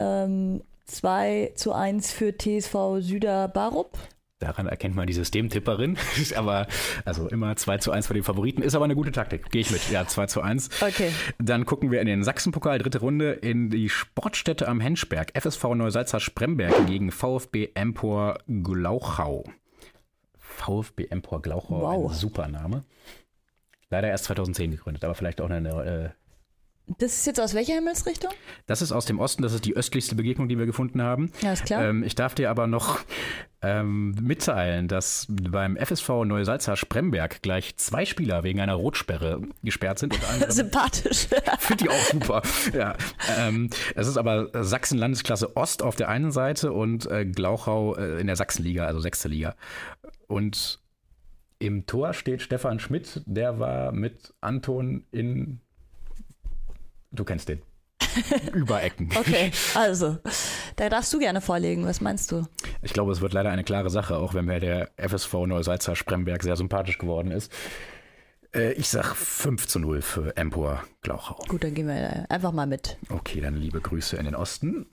ähm, 0.00 0.62
2 0.86 1.52
zu 1.54 1.72
1 1.72 2.10
für 2.12 2.36
TSV 2.36 2.98
Süder 2.98 3.46
Barup. 3.46 3.96
Daran 4.40 4.66
erkennt 4.66 4.96
man 4.96 5.06
die 5.06 5.12
Systemtipperin. 5.12 5.96
aber, 6.34 6.66
also 7.04 7.28
immer 7.28 7.54
2 7.54 7.78
zu 7.78 7.92
1 7.92 8.08
für 8.08 8.14
den 8.14 8.24
Favoriten. 8.24 8.60
Ist 8.62 8.74
aber 8.74 8.84
eine 8.84 8.96
gute 8.96 9.12
Taktik. 9.12 9.50
Gehe 9.52 9.60
ich 9.60 9.70
mit. 9.70 9.88
Ja, 9.90 10.08
2 10.08 10.26
zu 10.26 10.42
1. 10.42 10.70
Okay. 10.82 11.12
Dann 11.38 11.66
gucken 11.66 11.92
wir 11.92 12.00
in 12.00 12.06
den 12.08 12.24
Sachsenpokal, 12.24 12.78
dritte 12.78 12.98
Runde, 12.98 13.30
in 13.32 13.70
die 13.70 13.88
Sportstätte 13.88 14.66
am 14.66 14.80
Henschberg. 14.80 15.30
FSV 15.40 15.64
Neusalza 15.76 16.18
Spremberg 16.18 16.86
gegen 16.86 17.12
VfB 17.12 17.68
Empor 17.74 18.38
Glauchau. 18.48 19.44
VfB 20.56 21.06
Empor 21.10 21.42
Glauchau, 21.42 21.80
Wow. 21.80 22.10
ein 22.10 22.14
super 22.16 22.48
Name. 22.48 22.84
Leider 23.90 24.08
erst 24.08 24.24
2010 24.24 24.72
gegründet, 24.72 25.04
aber 25.04 25.14
vielleicht 25.14 25.40
auch 25.40 25.48
eine. 25.50 26.14
Äh, 26.88 26.94
Das 26.98 27.14
ist 27.18 27.26
jetzt 27.26 27.40
aus 27.40 27.54
welcher 27.54 27.74
Himmelsrichtung? 27.74 28.30
das 28.66 28.82
ist 28.82 28.90
aus 28.92 29.06
dem 29.06 29.18
Osten, 29.20 29.42
das 29.42 29.52
ist 29.52 29.64
die 29.64 29.76
östlichste 29.76 30.14
Begegnung, 30.16 30.48
die 30.48 30.58
wir 30.58 30.66
gefunden 30.66 31.02
haben. 31.02 31.30
Ja, 31.40 31.52
ist 31.52 31.64
klar. 31.66 31.84
Ähm, 31.84 32.02
ich 32.02 32.14
darf 32.16 32.34
dir 32.34 32.50
aber 32.50 32.66
noch 32.66 33.00
ähm, 33.62 34.10
mitteilen, 34.20 34.86
dass 34.86 35.26
beim 35.28 35.76
FSV 35.76 36.08
Neusalza 36.24 36.76
Spremberg 36.76 37.42
gleich 37.42 37.76
zwei 37.76 38.04
Spieler 38.04 38.42
wegen 38.44 38.60
einer 38.60 38.74
Rotsperre 38.74 39.40
gesperrt 39.62 39.98
sind. 39.98 40.14
Sympathisch. 40.48 41.26
Finde 41.58 41.84
ich 41.84 41.90
auch 41.90 42.04
super. 42.12 42.42
Ja. 42.76 42.96
Ähm, 43.38 43.70
es 43.94 44.06
ist 44.08 44.16
aber 44.16 44.50
Sachsen 44.64 44.98
Landesklasse 44.98 45.56
Ost 45.56 45.82
auf 45.82 45.96
der 45.96 46.08
einen 46.08 46.32
Seite 46.32 46.72
und 46.72 47.06
äh, 47.10 47.24
Glauchau 47.24 47.94
äh, 47.96 48.20
in 48.20 48.26
der 48.26 48.36
Sachsenliga, 48.36 48.84
also 48.86 49.00
sechste 49.00 49.28
Liga. 49.28 49.54
Und 50.26 50.80
im 51.58 51.86
Tor 51.86 52.12
steht 52.12 52.42
Stefan 52.42 52.80
Schmidt, 52.80 53.22
der 53.26 53.58
war 53.58 53.92
mit 53.92 54.34
Anton 54.40 55.04
in. 55.10 55.60
Du 57.10 57.24
kennst 57.24 57.48
den. 57.48 57.62
Über 58.54 58.82
Ecken. 58.82 59.10
Okay, 59.14 59.50
also, 59.74 60.18
da 60.76 60.88
darfst 60.88 61.12
du 61.12 61.18
gerne 61.18 61.40
vorlegen. 61.40 61.86
Was 61.86 62.00
meinst 62.00 62.30
du? 62.32 62.46
Ich 62.82 62.92
glaube, 62.92 63.12
es 63.12 63.20
wird 63.20 63.32
leider 63.32 63.50
eine 63.50 63.64
klare 63.64 63.90
Sache, 63.90 64.16
auch 64.16 64.34
wenn 64.34 64.44
mir 64.44 64.60
der 64.60 64.90
FSV 64.96 65.32
Neusalza 65.46 65.94
Spremberg 65.94 66.42
sehr 66.42 66.56
sympathisch 66.56 66.98
geworden 66.98 67.30
ist. 67.30 67.52
Äh, 68.54 68.72
ich 68.72 68.88
sag 68.88 69.14
5 69.14 69.66
zu 69.66 69.78
0 69.78 70.02
für 70.02 70.36
Empor 70.36 70.82
Glauchau. 71.02 71.36
Gut, 71.48 71.64
dann 71.64 71.74
gehen 71.74 71.88
wir 71.88 72.26
einfach 72.30 72.52
mal 72.52 72.66
mit. 72.66 72.96
Okay, 73.10 73.40
dann 73.40 73.54
liebe 73.56 73.80
Grüße 73.80 74.16
in 74.16 74.24
den 74.24 74.34
Osten. 74.34 74.86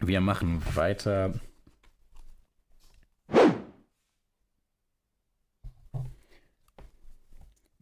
Wir 0.00 0.20
machen 0.20 0.62
weiter. 0.74 1.34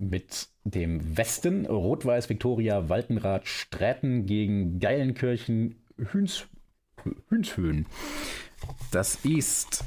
Mit 0.03 0.49
dem 0.65 1.17
Westen 1.17 1.65
Rot-Weiß 1.65 2.29
Viktoria 2.29 2.89
Waltenrad 2.89 3.47
Sträten 3.47 4.27
gegen 4.27 4.81
Geilenkirchen 4.81 5.77
Hüns, 5.97 6.49
Hünshöhen. 7.29 7.87
Das 8.91 9.25
ist. 9.25 9.85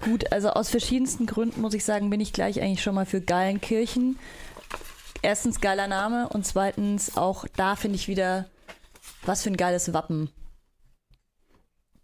Gut, 0.00 0.32
also 0.32 0.48
aus 0.48 0.70
verschiedensten 0.70 1.26
Gründen 1.26 1.60
muss 1.60 1.74
ich 1.74 1.84
sagen, 1.84 2.08
bin 2.08 2.20
ich 2.20 2.32
gleich 2.32 2.62
eigentlich 2.62 2.82
schon 2.82 2.94
mal 2.94 3.04
für 3.04 3.20
Geilenkirchen. 3.20 4.18
Erstens 5.20 5.60
geiler 5.60 5.88
Name 5.88 6.30
und 6.30 6.46
zweitens 6.46 7.18
auch 7.18 7.46
da 7.54 7.76
finde 7.76 7.96
ich 7.96 8.08
wieder, 8.08 8.48
was 9.26 9.42
für 9.42 9.50
ein 9.50 9.58
geiles 9.58 9.92
Wappen. 9.92 10.30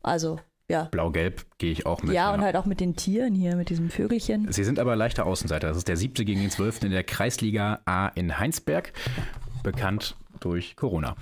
Also, 0.02 0.40
ja. 0.68 0.84
Blau-Gelb 0.84 1.44
gehe 1.58 1.70
ich 1.72 1.86
auch 1.86 2.02
mit. 2.02 2.14
Ja, 2.14 2.32
und 2.32 2.40
halt 2.40 2.56
auch 2.56 2.64
mit 2.64 2.80
den 2.80 2.96
Tieren 2.96 3.34
hier, 3.34 3.56
mit 3.56 3.68
diesem 3.68 3.90
Vögelchen. 3.90 4.50
Sie 4.50 4.64
sind 4.64 4.78
aber 4.78 4.96
leichter 4.96 5.26
Außenseiter. 5.26 5.68
Das 5.68 5.76
ist 5.76 5.88
der 5.88 5.96
siebte 5.96 6.24
gegen 6.24 6.40
den 6.40 6.50
zwölften 6.50 6.86
in 6.86 6.92
der 6.92 7.04
Kreisliga 7.04 7.80
A 7.84 8.08
in 8.08 8.38
Heinsberg. 8.38 8.92
Bekannt 9.62 10.16
durch 10.40 10.76
Corona. 10.76 11.16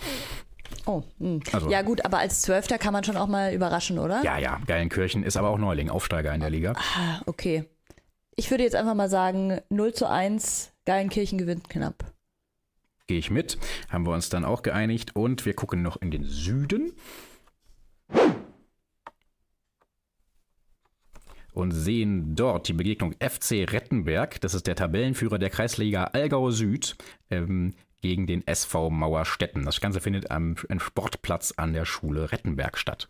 Oh, 0.87 1.03
hm. 1.19 1.41
Also- 1.53 1.71
ja 1.71 1.83
gut, 1.83 2.05
aber 2.05 2.19
als 2.19 2.43
Zwölfter 2.43 2.79
kann 2.79 2.93
man 2.93 3.05
schon 3.05 3.17
auch 3.17 3.29
mal 3.29 3.53
überraschen, 3.53 3.99
oder? 3.99 4.23
Ja, 4.25 4.39
ja, 4.39 4.61
Geilenkirchen 4.67 5.23
ist 5.23 5.37
aber 5.37 5.51
auch 5.51 5.59
Neuling, 5.59 5.91
Aufsteiger 5.91 6.35
in 6.35 6.41
der 6.41 6.51
Liga. 6.51 6.73
Ah, 6.73 7.21
okay. 7.27 7.65
Ich 8.35 8.51
würde 8.51 8.65
jetzt 8.65 8.75
einfach 8.75 8.95
mal 8.95 9.11
sagen, 9.11 9.61
0 9.69 9.93
zu 9.93 10.09
1, 10.09 10.73
Geilenkirchen 10.87 11.39
gewinnt 11.39 11.69
knapp. 11.69 12.13
Gehe 13.07 13.19
ich 13.19 13.31
mit. 13.31 13.59
Haben 13.91 14.07
wir 14.07 14.15
uns 14.15 14.31
dann 14.31 14.45
auch 14.45 14.63
geeinigt. 14.63 15.15
Und 15.15 15.45
wir 15.45 15.55
gucken 15.55 15.83
noch 15.83 16.01
in 16.01 16.11
den 16.11 16.25
Süden. 16.25 16.93
Und 21.53 21.73
sehen 21.73 22.35
dort 22.35 22.69
die 22.69 22.73
Begegnung 22.73 23.15
FC 23.21 23.71
Rettenberg, 23.71 24.41
das 24.41 24.55
ist 24.55 24.67
der 24.67 24.77
Tabellenführer 24.77 25.39
der 25.39 25.51
Kreisliga 25.51 26.05
Allgäu 26.05 26.51
Süd, 26.51 26.97
ähm, 27.31 27.75
gegen 28.03 28.27
den 28.27 28.47
SV 28.47 28.91
Mauerstetten. 28.91 29.65
Das 29.65 29.81
Ganze 29.81 30.01
findet 30.01 30.31
am, 30.31 30.57
am 30.69 30.81
Sportplatz 30.81 31.55
an 31.57 31.73
der 31.73 31.85
Schule 31.85 32.33
Rettenberg 32.33 32.77
statt. 32.77 33.09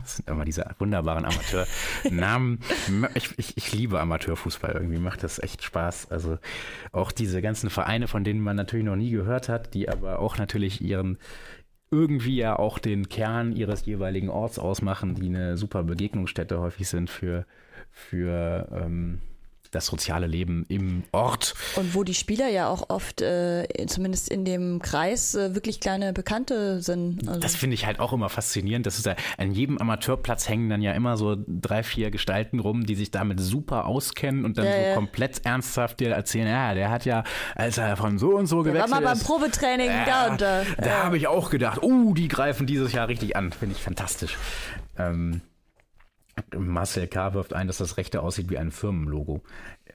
Das 0.00 0.16
sind 0.16 0.28
immer 0.28 0.44
diese 0.44 0.74
wunderbaren 0.78 1.26
Amateurnamen. 1.26 2.58
ich, 3.14 3.38
ich, 3.38 3.56
ich 3.56 3.72
liebe 3.72 4.00
Amateurfußball. 4.00 4.72
Irgendwie 4.72 4.98
macht 4.98 5.22
das 5.22 5.38
echt 5.38 5.62
Spaß. 5.62 6.10
Also 6.10 6.38
auch 6.92 7.12
diese 7.12 7.42
ganzen 7.42 7.68
Vereine, 7.68 8.08
von 8.08 8.24
denen 8.24 8.40
man 8.40 8.56
natürlich 8.56 8.86
noch 8.86 8.96
nie 8.96 9.10
gehört 9.10 9.50
hat, 9.50 9.74
die 9.74 9.88
aber 9.88 10.18
auch 10.18 10.38
natürlich 10.38 10.80
ihren 10.80 11.18
irgendwie 11.90 12.36
ja 12.36 12.58
auch 12.58 12.78
den 12.78 13.10
Kern 13.10 13.52
ihres 13.52 13.84
jeweiligen 13.84 14.30
Orts 14.30 14.58
ausmachen, 14.58 15.14
die 15.14 15.26
eine 15.26 15.58
super 15.58 15.82
Begegnungsstätte 15.82 16.58
häufig 16.58 16.88
sind 16.88 17.10
für, 17.10 17.44
für 17.92 18.68
ähm, 18.72 19.20
das 19.72 19.86
soziale 19.86 20.26
Leben 20.26 20.64
im 20.68 21.02
Ort. 21.12 21.54
Und 21.76 21.94
wo 21.94 22.04
die 22.04 22.14
Spieler 22.14 22.48
ja 22.48 22.68
auch 22.68 22.90
oft, 22.90 23.22
äh, 23.22 23.66
zumindest 23.86 24.28
in 24.28 24.44
dem 24.44 24.80
Kreis, 24.80 25.34
äh, 25.34 25.54
wirklich 25.54 25.80
kleine 25.80 26.12
Bekannte 26.12 26.82
sind. 26.82 27.26
Also 27.26 27.40
das 27.40 27.56
finde 27.56 27.74
ich 27.74 27.86
halt 27.86 27.98
auch 27.98 28.12
immer 28.12 28.28
faszinierend. 28.28 28.86
Das 28.86 28.98
ist 28.98 29.06
ja, 29.06 29.16
an 29.38 29.52
jedem 29.52 29.78
Amateurplatz 29.78 30.48
hängen 30.48 30.68
dann 30.68 30.82
ja 30.82 30.92
immer 30.92 31.16
so 31.16 31.36
drei, 31.48 31.82
vier 31.82 32.10
Gestalten 32.10 32.60
rum, 32.60 32.84
die 32.84 32.94
sich 32.94 33.10
damit 33.10 33.40
super 33.40 33.86
auskennen 33.86 34.44
und 34.44 34.58
dann 34.58 34.66
ja, 34.66 34.72
so 34.72 34.78
ja. 34.78 34.94
komplett 34.94 35.44
ernsthaft 35.46 36.00
dir 36.00 36.10
erzählen, 36.10 36.48
ja, 36.48 36.74
der 36.74 36.90
hat 36.90 37.06
ja, 37.06 37.24
als 37.54 37.78
er 37.78 37.96
von 37.96 38.18
so 38.18 38.36
und 38.36 38.46
so 38.46 38.58
gewechselt 38.58 38.84
ist. 38.84 38.92
War 38.92 39.00
mal 39.00 39.14
beim 39.14 39.20
Probetraining 39.20 39.88
äh, 39.88 40.04
da 40.04 40.30
und 40.30 40.40
da. 40.40 40.64
Da 40.76 41.04
habe 41.04 41.16
ich 41.16 41.26
auch 41.26 41.48
gedacht, 41.48 41.82
oh, 41.82 42.12
die 42.12 42.28
greifen 42.28 42.66
dieses 42.66 42.92
Jahr 42.92 43.08
richtig 43.08 43.36
an. 43.36 43.52
Finde 43.52 43.74
ich 43.74 43.82
fantastisch. 43.82 44.36
Ähm, 44.98 45.40
Marcel 46.56 47.08
K. 47.08 47.34
wirft 47.34 47.52
ein, 47.52 47.66
dass 47.66 47.78
das 47.78 47.96
rechte 47.96 48.22
aussieht 48.22 48.50
wie 48.50 48.58
ein 48.58 48.70
Firmenlogo. 48.70 49.42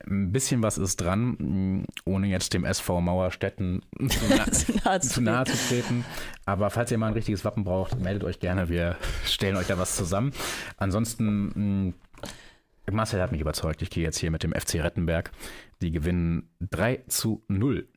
Ein 0.06 0.30
bisschen 0.30 0.62
was 0.62 0.78
ist 0.78 1.00
dran, 1.00 1.84
ohne 2.04 2.28
jetzt 2.28 2.54
dem 2.54 2.64
SV 2.64 3.00
Mauerstetten 3.00 3.82
zu, 4.08 4.20
na 4.28 4.50
zu, 4.50 4.72
nahe, 4.84 5.00
zu, 5.00 5.20
nahe 5.20 5.44
zu 5.46 5.56
treten. 5.68 6.04
Aber 6.44 6.70
falls 6.70 6.90
ihr 6.92 6.98
mal 6.98 7.08
ein 7.08 7.14
richtiges 7.14 7.44
Wappen 7.44 7.64
braucht, 7.64 7.98
meldet 8.00 8.24
euch 8.24 8.38
gerne. 8.38 8.68
Wir 8.68 8.96
stellen 9.24 9.56
euch 9.56 9.66
da 9.66 9.78
was 9.78 9.96
zusammen. 9.96 10.32
Ansonsten, 10.76 11.94
Marcel 12.90 13.20
hat 13.20 13.32
mich 13.32 13.40
überzeugt. 13.40 13.82
Ich 13.82 13.90
gehe 13.90 14.04
jetzt 14.04 14.18
hier 14.18 14.30
mit 14.30 14.44
dem 14.44 14.52
FC 14.52 14.76
Rettenberg. 14.76 15.32
Die 15.82 15.90
gewinnen 15.90 16.50
3 16.60 17.04
zu 17.08 17.44
0. 17.48 17.88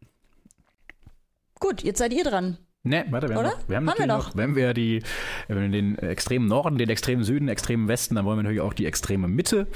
Gut, 1.59 1.83
jetzt 1.83 1.99
seid 1.99 2.13
ihr 2.13 2.23
dran. 2.23 2.57
Ne, 2.83 3.05
warte, 3.11 3.29
wir 3.29 3.35
haben, 3.35 3.45
Oder? 3.45 3.55
noch, 3.55 3.69
wir 3.69 3.77
haben, 3.77 3.89
haben 3.89 3.99
wir 3.99 4.07
noch. 4.07 4.35
Wenn 4.35 4.55
wir 4.55 4.73
die, 4.73 5.03
wenn 5.47 5.61
wir 5.61 5.69
den 5.69 5.97
extremen 5.99 6.47
Norden, 6.47 6.79
den 6.79 6.89
extremen 6.89 7.23
Süden, 7.23 7.45
den 7.45 7.53
extremen 7.53 7.87
Westen, 7.87 8.15
dann 8.15 8.25
wollen 8.25 8.39
wir 8.39 8.43
natürlich 8.43 8.61
auch 8.61 8.73
die 8.73 8.87
extreme 8.87 9.27
Mitte. 9.27 9.67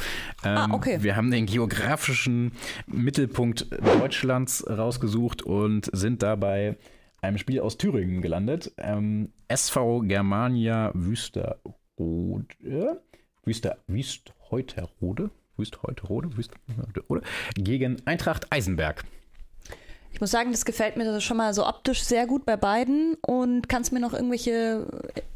Ah, 0.42 0.66
ähm, 0.66 0.68
ah, 0.72 0.76
okay. 0.76 0.98
Wir 1.02 1.16
haben 1.16 1.30
den 1.30 1.46
geografischen 1.46 2.54
Mittelpunkt 2.88 3.68
Deutschlands 4.00 4.66
rausgesucht 4.68 5.44
und 5.44 5.88
sind 5.94 6.24
dabei 6.24 6.78
einem 7.22 7.38
Spiel 7.38 7.60
aus 7.60 7.78
Thüringen 7.78 8.22
gelandet. 8.22 8.72
Ähm, 8.78 9.32
SV 9.50 10.02
Germania 10.02 10.90
Wüsterrode. 10.96 13.02
Wüster, 13.44 13.78
Wüstheuterode? 13.86 15.30
Wüstheuterode? 15.58 16.36
Wüstheuterode? 16.36 17.22
Gegen 17.54 18.02
Eintracht 18.06 18.52
Eisenberg. 18.52 19.04
Ich 20.16 20.22
muss 20.22 20.32
sagen, 20.32 20.54
das 20.54 20.64
gefällt 20.64 20.96
mir 20.96 21.20
schon 21.20 21.36
mal 21.36 21.54
so 21.54 21.68
optisch 21.68 22.02
sehr 22.02 22.26
gut 22.26 22.46
bei 22.46 22.56
beiden. 22.56 23.16
Und 23.16 23.68
kannst 23.68 23.92
du 23.92 23.96
mir 23.96 24.00
noch 24.00 24.14
irgendwelche 24.14 24.88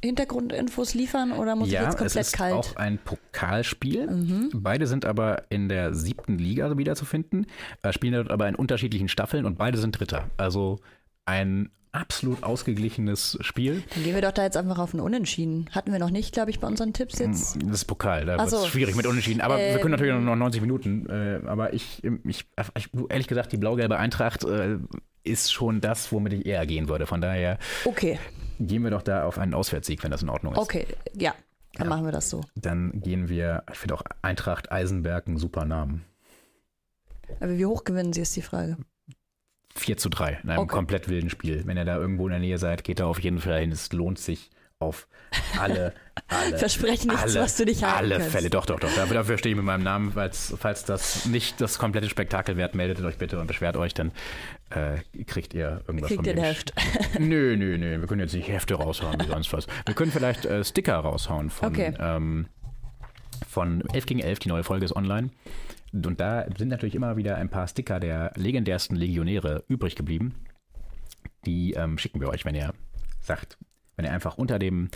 Hintergrundinfos 0.02 0.94
liefern 0.94 1.34
oder 1.34 1.58
muss 1.58 1.70
ja, 1.70 1.82
ich 1.82 1.88
jetzt 1.88 1.98
komplett 1.98 2.22
es 2.22 2.28
ist 2.30 2.34
kalt? 2.34 2.54
auch 2.54 2.78
ein 2.78 2.98
Pokalspiel. 2.98 4.08
Mhm. 4.08 4.52
Beide 4.54 4.88
sind 4.88 5.04
aber 5.04 5.44
in 5.50 5.68
der 5.68 5.94
siebten 5.94 6.38
Liga 6.38 6.78
wiederzufinden, 6.78 7.48
äh, 7.82 7.92
spielen 7.92 8.14
dort 8.14 8.32
aber 8.32 8.48
in 8.48 8.56
unterschiedlichen 8.56 9.10
Staffeln 9.10 9.46
und 9.46 9.58
beide 9.58 9.78
sind 9.78 10.00
Dritter. 10.00 10.30
Also 10.38 10.80
ein 11.26 11.70
absolut 11.92 12.44
ausgeglichenes 12.44 13.38
Spiel. 13.42 13.84
Dann 13.94 14.04
gehen 14.04 14.16
wir 14.16 14.22
doch 14.22 14.32
da 14.32 14.44
jetzt 14.44 14.58
einfach 14.58 14.78
auf 14.78 14.94
ein 14.94 15.00
Unentschieden. 15.00 15.70
Hatten 15.72 15.92
wir 15.92 16.00
noch 16.00 16.12
nicht, 16.12 16.34
glaube 16.34 16.52
ich, 16.52 16.60
bei 16.60 16.68
unseren 16.68 16.94
Tipps 16.94 17.20
jetzt. 17.20 17.58
Das 17.64 17.72
ist 17.72 17.86
Pokal, 17.86 18.26
da 18.26 18.38
wird 18.38 18.52
es 18.52 18.68
schwierig 18.68 18.96
mit 18.96 19.08
Unentschieden. 19.08 19.42
Aber 19.42 19.60
ähm, 19.60 19.74
wir 19.74 19.82
können 19.82 19.92
natürlich 19.92 20.14
noch 20.14 20.36
90 20.36 20.62
Minuten. 20.62 21.10
Äh, 21.10 21.42
aber 21.48 21.74
ich, 21.74 22.04
ich, 22.04 22.46
ich, 22.76 22.90
ehrlich 23.10 23.28
gesagt, 23.28 23.52
die 23.52 23.58
blau-gelbe 23.58 23.98
Eintracht 23.98 24.44
äh, 24.44 24.78
ist 25.24 25.52
schon 25.52 25.82
das, 25.82 26.12
womit 26.12 26.34
ich 26.34 26.46
eher 26.46 26.66
gehen 26.66 26.90
würde. 26.90 27.06
Von 27.06 27.22
daher 27.22 27.58
okay. 27.86 28.20
gehen 28.60 28.84
wir 28.84 28.92
doch 28.92 29.02
da 29.02 29.24
auf 29.24 29.38
einen 29.38 29.54
Auswärtssieg, 29.54 30.04
wenn 30.04 30.12
das 30.12 30.22
in 30.22 30.30
Ordnung 30.30 30.54
ist. 30.54 30.60
Okay, 30.60 30.86
ja, 31.16 31.34
dann 31.74 31.88
ja. 31.88 31.90
machen 31.90 32.06
wir 32.06 32.12
das 32.12 32.30
so. 32.30 32.42
Dann 32.56 32.92
gehen 33.02 33.30
wir, 33.30 33.64
ich 33.72 33.78
finde 33.78 33.96
auch 33.96 34.04
Eintracht 34.22 34.72
Eisenberg 34.72 35.28
ein 35.28 35.38
super 35.38 35.66
Namen. 35.66 36.06
Aber 37.40 37.58
wie 37.58 37.66
hoch 37.66 37.84
gewinnen 37.84 38.14
Sie, 38.14 38.22
ist 38.22 38.36
die 38.36 38.42
Frage. 38.42 38.78
4 39.80 39.98
zu 39.98 40.10
3 40.10 40.40
in 40.44 40.50
einem 40.50 40.60
okay. 40.60 40.76
komplett 40.76 41.10
wilden 41.10 41.30
Spiel. 41.30 41.64
Wenn 41.66 41.78
ihr 41.78 41.86
da 41.86 41.98
irgendwo 41.98 42.26
in 42.28 42.32
der 42.32 42.40
Nähe 42.40 42.58
seid, 42.58 42.84
geht 42.84 43.00
da 43.00 43.06
auf 43.06 43.20
jeden 43.20 43.40
Fall 43.40 43.62
hin. 43.62 43.72
Es 43.72 43.92
lohnt 43.92 44.20
sich 44.20 44.50
auf 44.80 45.08
alle, 45.60 45.94
alle. 46.28 46.58
Versprechen 46.58 47.10
nichts, 47.10 47.36
alle, 47.36 47.42
was 47.42 47.58
du 47.58 47.66
nicht 47.66 47.84
haben 47.84 47.98
Alle 47.98 48.18
kannst. 48.18 48.32
Fälle, 48.32 48.50
doch, 48.50 48.66
doch, 48.66 48.80
doch. 48.80 48.90
Dafür 48.96 49.38
stehe 49.38 49.54
ich 49.54 49.58
mit 49.58 49.66
meinem 49.66 49.84
Namen. 49.84 50.14
Falls, 50.14 50.56
falls 50.58 50.86
das 50.86 51.26
nicht 51.26 51.60
das 51.60 51.78
komplette 51.78 52.10
Spektakel 52.10 52.58
wert, 52.58 52.76
meldet 52.76 53.04
euch 53.04 53.18
bitte 53.18 53.40
und 53.40 53.48
beschwert 53.48 53.76
euch, 53.78 53.94
dann 53.94 54.12
äh, 54.70 54.98
kriegt 55.26 55.54
ihr 55.54 55.82
irgendwas 55.88 56.10
kriegt 56.10 56.26
von 56.26 56.36
mir. 56.36 56.42
Heft. 56.42 56.74
Nö, 57.20 57.58
nö, 57.58 57.78
nö. 57.78 58.00
Wir 58.00 58.08
können 58.08 58.22
jetzt 58.22 58.34
nicht 58.34 58.48
Hefte 58.48 58.76
raushauen 58.76 59.20
wie 59.20 59.28
sonst 59.28 59.52
was. 59.52 59.68
Wir 59.86 59.96
können 59.96 60.12
vielleicht 60.12 60.46
äh, 60.46 60.64
Sticker 60.64 60.96
raushauen 60.96 61.50
von, 61.50 61.70
okay. 61.70 61.94
ähm, 62.00 62.48
von 63.48 63.84
11 63.94 64.06
gegen 64.06 64.20
11. 64.22 64.40
Die 64.40 64.50
neue 64.50 64.64
Folge 64.64 64.86
ist 64.86 64.96
online. 64.96 65.30
Und 65.92 66.20
da 66.20 66.46
sind 66.58 66.70
natürlich 66.70 66.96
immer 66.96 67.18
wieder 67.18 67.38
ein 67.38 67.50
paar 67.50 67.68
Sticker 67.68 68.00
der 68.00 68.32
legendärsten 68.36 68.96
Legionäre 68.96 69.64
übrig 69.68 69.96
geblieben. 69.96 70.36
Die 71.46 71.74
ähm, 71.74 71.98
schicken 71.98 72.22
wir 72.22 72.30
euch, 72.30 72.46
wenn 72.46 72.56
ihr 72.56 72.74
sagt, 73.22 73.58
wenn 73.96 74.06
ihr 74.06 74.12
einfach 74.12 74.38
unter 74.38 74.60
dem 74.60 74.90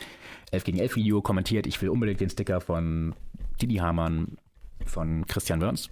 11 0.52 0.64
gegen 0.64 0.80
11 0.80 0.96
Video 0.96 1.22
kommentiert, 1.22 1.68
ich 1.68 1.82
will 1.82 1.90
unbedingt 1.90 2.22
den 2.22 2.30
Sticker 2.30 2.62
von 2.62 3.16
Didi 3.62 3.76
Hamann, 3.76 4.38
von 4.86 5.26
Christian 5.28 5.62
Wörns, 5.62 5.90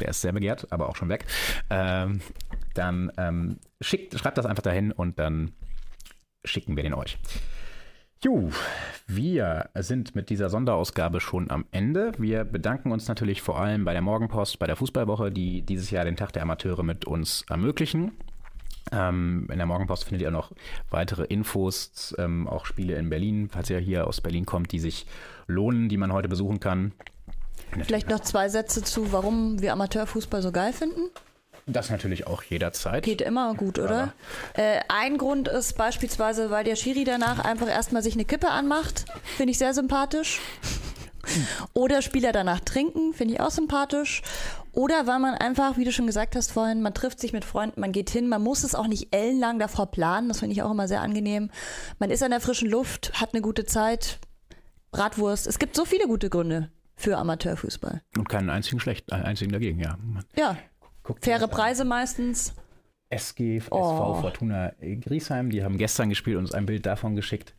der 0.00 0.08
ist 0.08 0.20
sehr 0.20 0.32
begehrt, 0.32 0.70
aber 0.70 0.88
auch 0.88 0.96
schon 0.96 1.08
weg, 1.08 1.26
ähm, 1.70 2.20
dann 2.74 3.12
ähm, 3.16 3.58
schickt, 3.80 4.18
schreibt 4.18 4.38
das 4.38 4.46
einfach 4.46 4.62
dahin 4.62 4.92
und 4.92 5.18
dann 5.18 5.52
schicken 6.44 6.76
wir 6.76 6.82
den 6.82 6.94
euch. 6.94 7.18
Jo, 8.24 8.50
wir 9.08 9.68
sind 9.74 10.14
mit 10.14 10.30
dieser 10.30 10.48
Sonderausgabe 10.48 11.20
schon 11.20 11.50
am 11.50 11.64
Ende. 11.72 12.12
Wir 12.18 12.44
bedanken 12.44 12.92
uns 12.92 13.08
natürlich 13.08 13.42
vor 13.42 13.58
allem 13.58 13.84
bei 13.84 13.94
der 13.94 14.00
Morgenpost, 14.00 14.60
bei 14.60 14.68
der 14.68 14.76
Fußballwoche, 14.76 15.32
die 15.32 15.62
dieses 15.62 15.90
Jahr 15.90 16.04
den 16.04 16.16
Tag 16.16 16.32
der 16.32 16.42
Amateure 16.42 16.84
mit 16.84 17.04
uns 17.04 17.44
ermöglichen. 17.50 18.12
Ähm, 18.92 19.48
in 19.50 19.58
der 19.58 19.66
Morgenpost 19.66 20.04
findet 20.04 20.22
ihr 20.22 20.30
noch 20.30 20.52
weitere 20.88 21.24
Infos, 21.24 22.14
ähm, 22.16 22.46
auch 22.46 22.64
Spiele 22.64 22.94
in 22.94 23.10
Berlin, 23.10 23.48
falls 23.52 23.70
ihr 23.70 23.80
hier 23.80 24.06
aus 24.06 24.20
Berlin 24.20 24.46
kommt, 24.46 24.70
die 24.70 24.78
sich 24.78 25.04
lohnen, 25.48 25.88
die 25.88 25.96
man 25.96 26.12
heute 26.12 26.28
besuchen 26.28 26.60
kann. 26.60 26.92
Vielleicht 27.82 28.08
noch 28.08 28.20
zwei 28.20 28.48
Sätze 28.48 28.84
zu, 28.84 29.12
warum 29.12 29.60
wir 29.60 29.72
Amateurfußball 29.72 30.42
so 30.42 30.52
geil 30.52 30.72
finden. 30.72 31.10
Das 31.66 31.90
natürlich 31.90 32.26
auch 32.26 32.42
jederzeit. 32.42 33.04
Geht 33.04 33.20
immer 33.20 33.54
gut, 33.54 33.78
oder? 33.78 34.12
Äh, 34.54 34.80
ein 34.88 35.16
Grund 35.16 35.48
ist 35.48 35.76
beispielsweise, 35.76 36.50
weil 36.50 36.64
der 36.64 36.76
Schiri 36.76 37.04
danach 37.04 37.38
einfach 37.44 37.68
erstmal 37.68 38.02
sich 38.02 38.14
eine 38.14 38.24
Kippe 38.24 38.50
anmacht. 38.50 39.04
Finde 39.36 39.52
ich 39.52 39.58
sehr 39.58 39.72
sympathisch. 39.72 40.40
Oder 41.72 42.02
Spieler 42.02 42.32
danach 42.32 42.60
trinken, 42.60 43.14
finde 43.14 43.34
ich 43.34 43.40
auch 43.40 43.50
sympathisch. 43.50 44.22
Oder 44.72 45.06
weil 45.06 45.20
man 45.20 45.34
einfach, 45.34 45.76
wie 45.76 45.84
du 45.84 45.92
schon 45.92 46.06
gesagt 46.06 46.34
hast 46.34 46.50
vorhin, 46.50 46.82
man 46.82 46.94
trifft 46.94 47.20
sich 47.20 47.32
mit 47.32 47.44
Freunden, 47.44 47.80
man 47.80 47.92
geht 47.92 48.10
hin, 48.10 48.28
man 48.28 48.42
muss 48.42 48.64
es 48.64 48.74
auch 48.74 48.88
nicht 48.88 49.14
ellenlang 49.14 49.58
davor 49.58 49.90
planen, 49.90 50.28
das 50.28 50.40
finde 50.40 50.54
ich 50.54 50.62
auch 50.62 50.70
immer 50.70 50.88
sehr 50.88 51.02
angenehm. 51.02 51.50
Man 51.98 52.10
ist 52.10 52.22
an 52.22 52.30
der 52.30 52.40
frischen 52.40 52.68
Luft, 52.68 53.20
hat 53.20 53.34
eine 53.34 53.42
gute 53.42 53.66
Zeit, 53.66 54.18
Bratwurst. 54.90 55.46
Es 55.46 55.58
gibt 55.58 55.76
so 55.76 55.84
viele 55.84 56.06
gute 56.06 56.28
Gründe 56.28 56.70
für 56.96 57.16
Amateurfußball. 57.18 58.02
Und 58.16 58.28
keinen 58.28 58.50
einzigen 58.50 58.80
schlecht, 58.80 59.12
einen 59.12 59.24
einzigen 59.24 59.52
dagegen, 59.52 59.78
ja. 59.78 59.96
Ja, 60.36 60.56
Guckt 61.02 61.24
Faire 61.24 61.48
Preise 61.48 61.84
meistens. 61.84 62.54
SG, 63.10 63.58
SV 63.58 63.70
oh. 63.70 64.20
Fortuna 64.20 64.72
Griesheim, 64.80 65.50
die 65.50 65.62
haben 65.62 65.76
gestern 65.76 66.08
gespielt 66.08 66.36
und 66.38 66.44
uns 66.44 66.54
ein 66.54 66.66
Bild 66.66 66.86
davon 66.86 67.14
geschickt. 67.14 67.54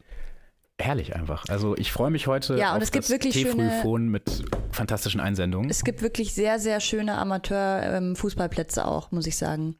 Herrlich 0.80 1.16
einfach. 1.16 1.46
Also 1.50 1.78
ich 1.78 1.92
freue 1.92 2.10
mich 2.10 2.26
heute 2.26 2.58
ja, 2.58 2.72
und 2.72 2.78
auf 2.78 2.84
es 2.84 2.92
gibt 2.92 3.06
das 3.06 3.12
wirklich 3.12 3.40
schöne, 3.40 4.00
mit 4.00 4.44
fantastischen 4.72 5.22
Einsendungen. 5.22 5.70
Es 5.70 5.84
gibt 5.84 6.02
wirklich 6.02 6.34
sehr, 6.34 6.58
sehr 6.60 6.80
schöne 6.80 7.18
Amateur-Fußballplätze 7.20 8.82
ähm, 8.82 8.88
auch, 8.88 9.12
muss 9.12 9.28
ich 9.28 9.38
sagen. 9.38 9.76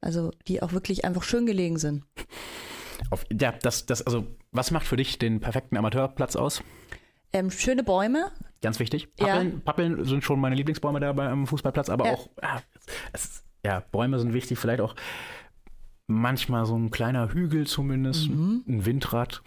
Also 0.00 0.30
die 0.46 0.62
auch 0.62 0.72
wirklich 0.72 1.04
einfach 1.04 1.24
schön 1.24 1.44
gelegen 1.44 1.78
sind. 1.78 2.04
Auf, 3.10 3.24
ja, 3.32 3.52
das, 3.62 3.86
das, 3.86 4.02
also 4.02 4.26
was 4.52 4.70
macht 4.70 4.86
für 4.86 4.96
dich 4.96 5.18
den 5.18 5.40
perfekten 5.40 5.76
Amateurplatz 5.76 6.36
aus? 6.36 6.62
Ähm, 7.32 7.50
schöne 7.50 7.82
Bäume. 7.82 8.30
Ganz 8.62 8.78
wichtig. 8.78 9.14
Pappeln, 9.16 9.52
ja. 9.52 9.58
Pappeln 9.64 10.04
sind 10.04 10.24
schon 10.24 10.40
meine 10.40 10.56
Lieblingsbäume 10.56 11.00
da 11.00 11.12
beim 11.12 11.46
Fußballplatz, 11.46 11.90
aber 11.90 12.06
ja. 12.06 12.12
auch, 12.14 12.28
ja, 12.42 12.62
es, 13.12 13.44
ja, 13.64 13.80
Bäume 13.92 14.18
sind 14.18 14.32
wichtig, 14.32 14.58
vielleicht 14.58 14.80
auch 14.80 14.94
manchmal 16.08 16.64
so 16.64 16.74
ein 16.74 16.90
kleiner 16.90 17.32
Hügel 17.32 17.66
zumindest, 17.66 18.30
mhm. 18.30 18.64
ein 18.66 18.86
Windrad. 18.86 19.42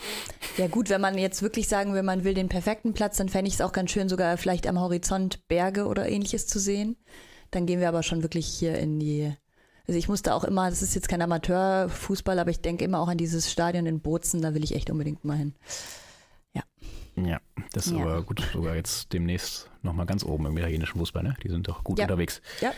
Ja 0.57 0.67
gut, 0.67 0.89
wenn 0.89 1.01
man 1.01 1.17
jetzt 1.17 1.41
wirklich 1.41 1.67
sagen 1.67 1.93
will, 1.93 2.03
man 2.03 2.23
will 2.23 2.35
den 2.35 2.49
perfekten 2.49 2.93
Platz, 2.93 3.17
dann 3.17 3.29
fände 3.29 3.49
ich 3.49 3.55
es 3.55 3.61
auch 3.61 3.73
ganz 3.73 3.91
schön, 3.91 4.07
sogar 4.07 4.37
vielleicht 4.37 4.67
am 4.67 4.79
Horizont 4.79 5.47
Berge 5.47 5.87
oder 5.87 6.07
ähnliches 6.07 6.47
zu 6.47 6.59
sehen. 6.59 6.97
Dann 7.49 7.65
gehen 7.65 7.79
wir 7.79 7.89
aber 7.89 8.03
schon 8.03 8.21
wirklich 8.21 8.45
hier 8.47 8.77
in 8.77 8.99
die. 8.99 9.33
Also 9.87 9.97
ich 9.97 10.07
musste 10.07 10.35
auch 10.35 10.43
immer, 10.43 10.69
das 10.69 10.83
ist 10.83 10.93
jetzt 10.93 11.09
kein 11.09 11.21
Amateurfußball, 11.21 12.37
aber 12.37 12.51
ich 12.51 12.61
denke 12.61 12.85
immer 12.85 12.99
auch 12.99 13.07
an 13.07 13.17
dieses 13.17 13.51
Stadion 13.51 13.87
in 13.87 13.99
Bozen, 13.99 14.41
da 14.41 14.53
will 14.53 14.63
ich 14.63 14.75
echt 14.75 14.91
unbedingt 14.91 15.25
mal 15.25 15.35
hin. 15.35 15.55
Ja. 17.15 17.23
Ja, 17.23 17.41
das 17.73 17.87
ist 17.87 17.93
Ja. 17.93 17.99
aber 18.03 18.23
gut, 18.23 18.39
sogar 18.53 18.75
jetzt 18.75 19.11
demnächst 19.13 19.69
nochmal 19.83 20.05
ganz 20.05 20.23
oben 20.23 20.45
im 20.45 20.57
italienischen 20.57 20.97
Fußball, 20.97 21.23
ne? 21.23 21.35
Die 21.43 21.49
sind 21.49 21.67
doch 21.67 21.83
gut 21.83 21.99
Ja. 21.99 22.05
unterwegs. 22.05 22.41
Ja. 22.61 22.71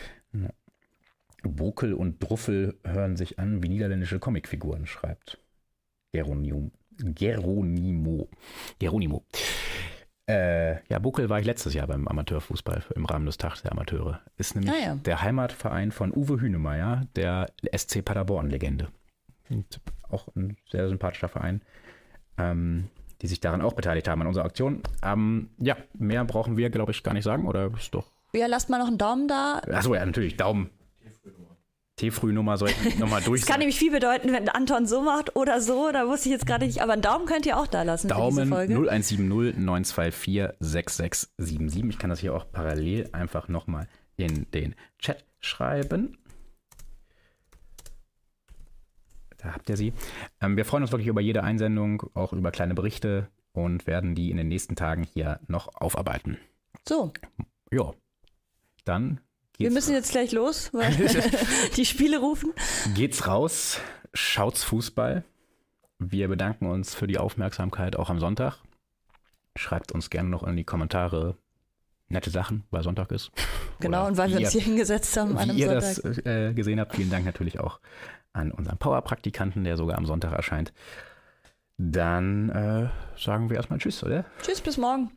Bokel 1.42 1.92
und 1.94 2.22
Druffel 2.22 2.78
hören 2.84 3.16
sich 3.16 3.38
an 3.38 3.62
wie 3.62 3.68
niederländische 3.68 4.18
Comicfiguren, 4.18 4.86
schreibt 4.86 5.38
Geronimo. 6.12 6.70
Geronimo. 6.96 8.28
Geronimo. 8.78 9.24
Äh, 10.26 10.82
ja, 10.88 10.98
Bokel 11.00 11.28
war 11.28 11.38
ich 11.38 11.44
letztes 11.44 11.74
Jahr 11.74 11.86
beim 11.86 12.08
Amateurfußball 12.08 12.82
im 12.94 13.04
Rahmen 13.04 13.26
des 13.26 13.36
Tags 13.36 13.60
der 13.62 13.72
Amateure. 13.72 14.22
Ist 14.38 14.54
nämlich 14.54 14.72
Ah, 14.72 14.84
ja. 14.86 14.94
der 14.94 15.20
Heimatverein 15.20 15.92
von 15.92 16.12
Uwe 16.14 16.40
Hünemeyer, 16.40 17.06
der 17.14 17.52
SC 17.76 18.00
Paderborn-Legende. 18.02 18.88
Auch 20.08 20.28
ein 20.34 20.56
sehr 20.70 20.88
sympathischer 20.88 21.28
Verein, 21.28 21.60
ähm, 22.38 22.88
die 23.22 23.26
sich 23.26 23.40
daran 23.40 23.60
auch 23.62 23.72
beteiligt 23.74 24.08
haben 24.08 24.20
an 24.20 24.26
unserer 24.26 24.44
Aktion. 24.44 24.82
Ähm, 25.02 25.50
ja, 25.58 25.76
mehr 25.94 26.24
brauchen 26.24 26.56
wir, 26.56 26.70
glaube 26.70 26.92
ich, 26.92 27.02
gar 27.02 27.14
nicht 27.14 27.24
sagen, 27.24 27.46
oder 27.46 27.70
ist 27.76 27.94
doch 27.94 28.10
Ja, 28.32 28.46
lasst 28.46 28.70
mal 28.70 28.78
noch 28.78 28.88
einen 28.88 28.98
Daumen 28.98 29.28
da. 29.28 29.60
Achso, 29.70 29.94
ja, 29.94 30.04
natürlich, 30.04 30.36
Daumen. 30.36 30.70
T-Frühnummer 31.96 32.56
soll 32.56 32.70
ich 32.70 32.98
nochmal 32.98 33.22
durch. 33.22 33.42
Das 33.42 33.48
kann 33.48 33.60
nämlich 33.60 33.78
viel 33.78 33.92
bedeuten, 33.92 34.32
wenn 34.32 34.48
Anton 34.48 34.86
so 34.86 35.00
macht 35.02 35.36
oder 35.36 35.60
so, 35.60 35.92
da 35.92 36.08
wusste 36.08 36.28
ich 36.28 36.32
jetzt 36.32 36.46
gerade 36.46 36.66
nicht, 36.66 36.82
aber 36.82 36.94
einen 36.94 37.02
Daumen 37.02 37.24
könnt 37.26 37.46
ihr 37.46 37.56
auch 37.56 37.68
da 37.68 37.82
lassen 37.84 38.08
für 38.08 38.14
diese 38.14 38.36
Daumen 38.36 38.48
Folge. 38.48 38.74
0170 38.74 39.20
924 39.58 40.56
6677. 40.58 41.90
Ich 41.90 41.98
kann 41.98 42.10
das 42.10 42.18
hier 42.18 42.34
auch 42.34 42.46
parallel 42.50 43.08
einfach 43.12 43.46
nochmal 43.46 43.86
in 44.16 44.50
den 44.50 44.74
Chat 44.98 45.24
schreiben. 45.38 46.18
Da 49.44 49.52
habt 49.52 49.68
ihr 49.68 49.76
sie. 49.76 49.92
Ähm, 50.40 50.56
wir 50.56 50.64
freuen 50.64 50.82
uns 50.82 50.90
wirklich 50.92 51.06
über 51.08 51.20
jede 51.20 51.42
Einsendung, 51.44 52.02
auch 52.14 52.32
über 52.32 52.50
kleine 52.50 52.72
Berichte 52.74 53.28
und 53.52 53.86
werden 53.86 54.14
die 54.14 54.30
in 54.30 54.38
den 54.38 54.48
nächsten 54.48 54.74
Tagen 54.74 55.02
hier 55.04 55.38
noch 55.48 55.74
aufarbeiten. 55.76 56.38
So, 56.88 57.12
Ja, 57.70 57.92
dann 58.84 59.20
wir 59.58 59.66
geht's, 59.68 59.74
müssen 59.74 59.92
jetzt 59.94 60.10
gleich 60.12 60.32
los, 60.32 60.70
weil 60.72 60.90
die 61.76 61.84
Spiele 61.84 62.18
rufen. 62.18 62.52
geht's 62.94 63.26
raus. 63.26 63.80
Schaut's 64.14 64.64
Fußball. 64.64 65.24
Wir 65.98 66.28
bedanken 66.28 66.66
uns 66.66 66.94
für 66.94 67.06
die 67.06 67.18
Aufmerksamkeit 67.18 67.96
auch 67.96 68.08
am 68.10 68.18
Sonntag. 68.20 68.58
Schreibt 69.56 69.92
uns 69.92 70.08
gerne 70.10 70.28
noch 70.30 70.42
in 70.42 70.56
die 70.56 70.64
Kommentare 70.64 71.36
nette 72.08 72.30
Sachen, 72.30 72.64
weil 72.70 72.82
Sonntag 72.82 73.12
ist. 73.12 73.30
Genau, 73.80 74.00
Oder 74.00 74.08
und 74.08 74.16
weil 74.16 74.30
wir 74.30 74.36
uns 74.38 74.54
ihr- 74.54 74.60
hier 74.60 74.62
hingesetzt 74.62 75.16
haben 75.16 75.32
an 75.32 75.50
einem 75.50 75.56
Wie 75.56 75.60
ihr 75.60 75.80
Sonntag. 75.80 76.02
das 76.02 76.26
äh, 76.26 76.52
gesehen 76.54 76.80
habt, 76.80 76.94
vielen 76.96 77.10
Dank 77.10 77.24
natürlich 77.24 77.60
auch 77.60 77.78
an 78.34 78.52
unseren 78.52 78.76
Power-Praktikanten, 78.78 79.64
der 79.64 79.76
sogar 79.76 79.96
am 79.96 80.04
Sonntag 80.04 80.32
erscheint. 80.32 80.72
Dann 81.78 82.50
äh, 82.50 82.88
sagen 83.18 83.48
wir 83.48 83.56
erstmal 83.56 83.78
Tschüss, 83.78 84.04
oder? 84.04 84.24
Tschüss, 84.42 84.60
bis 84.60 84.76
morgen. 84.76 85.10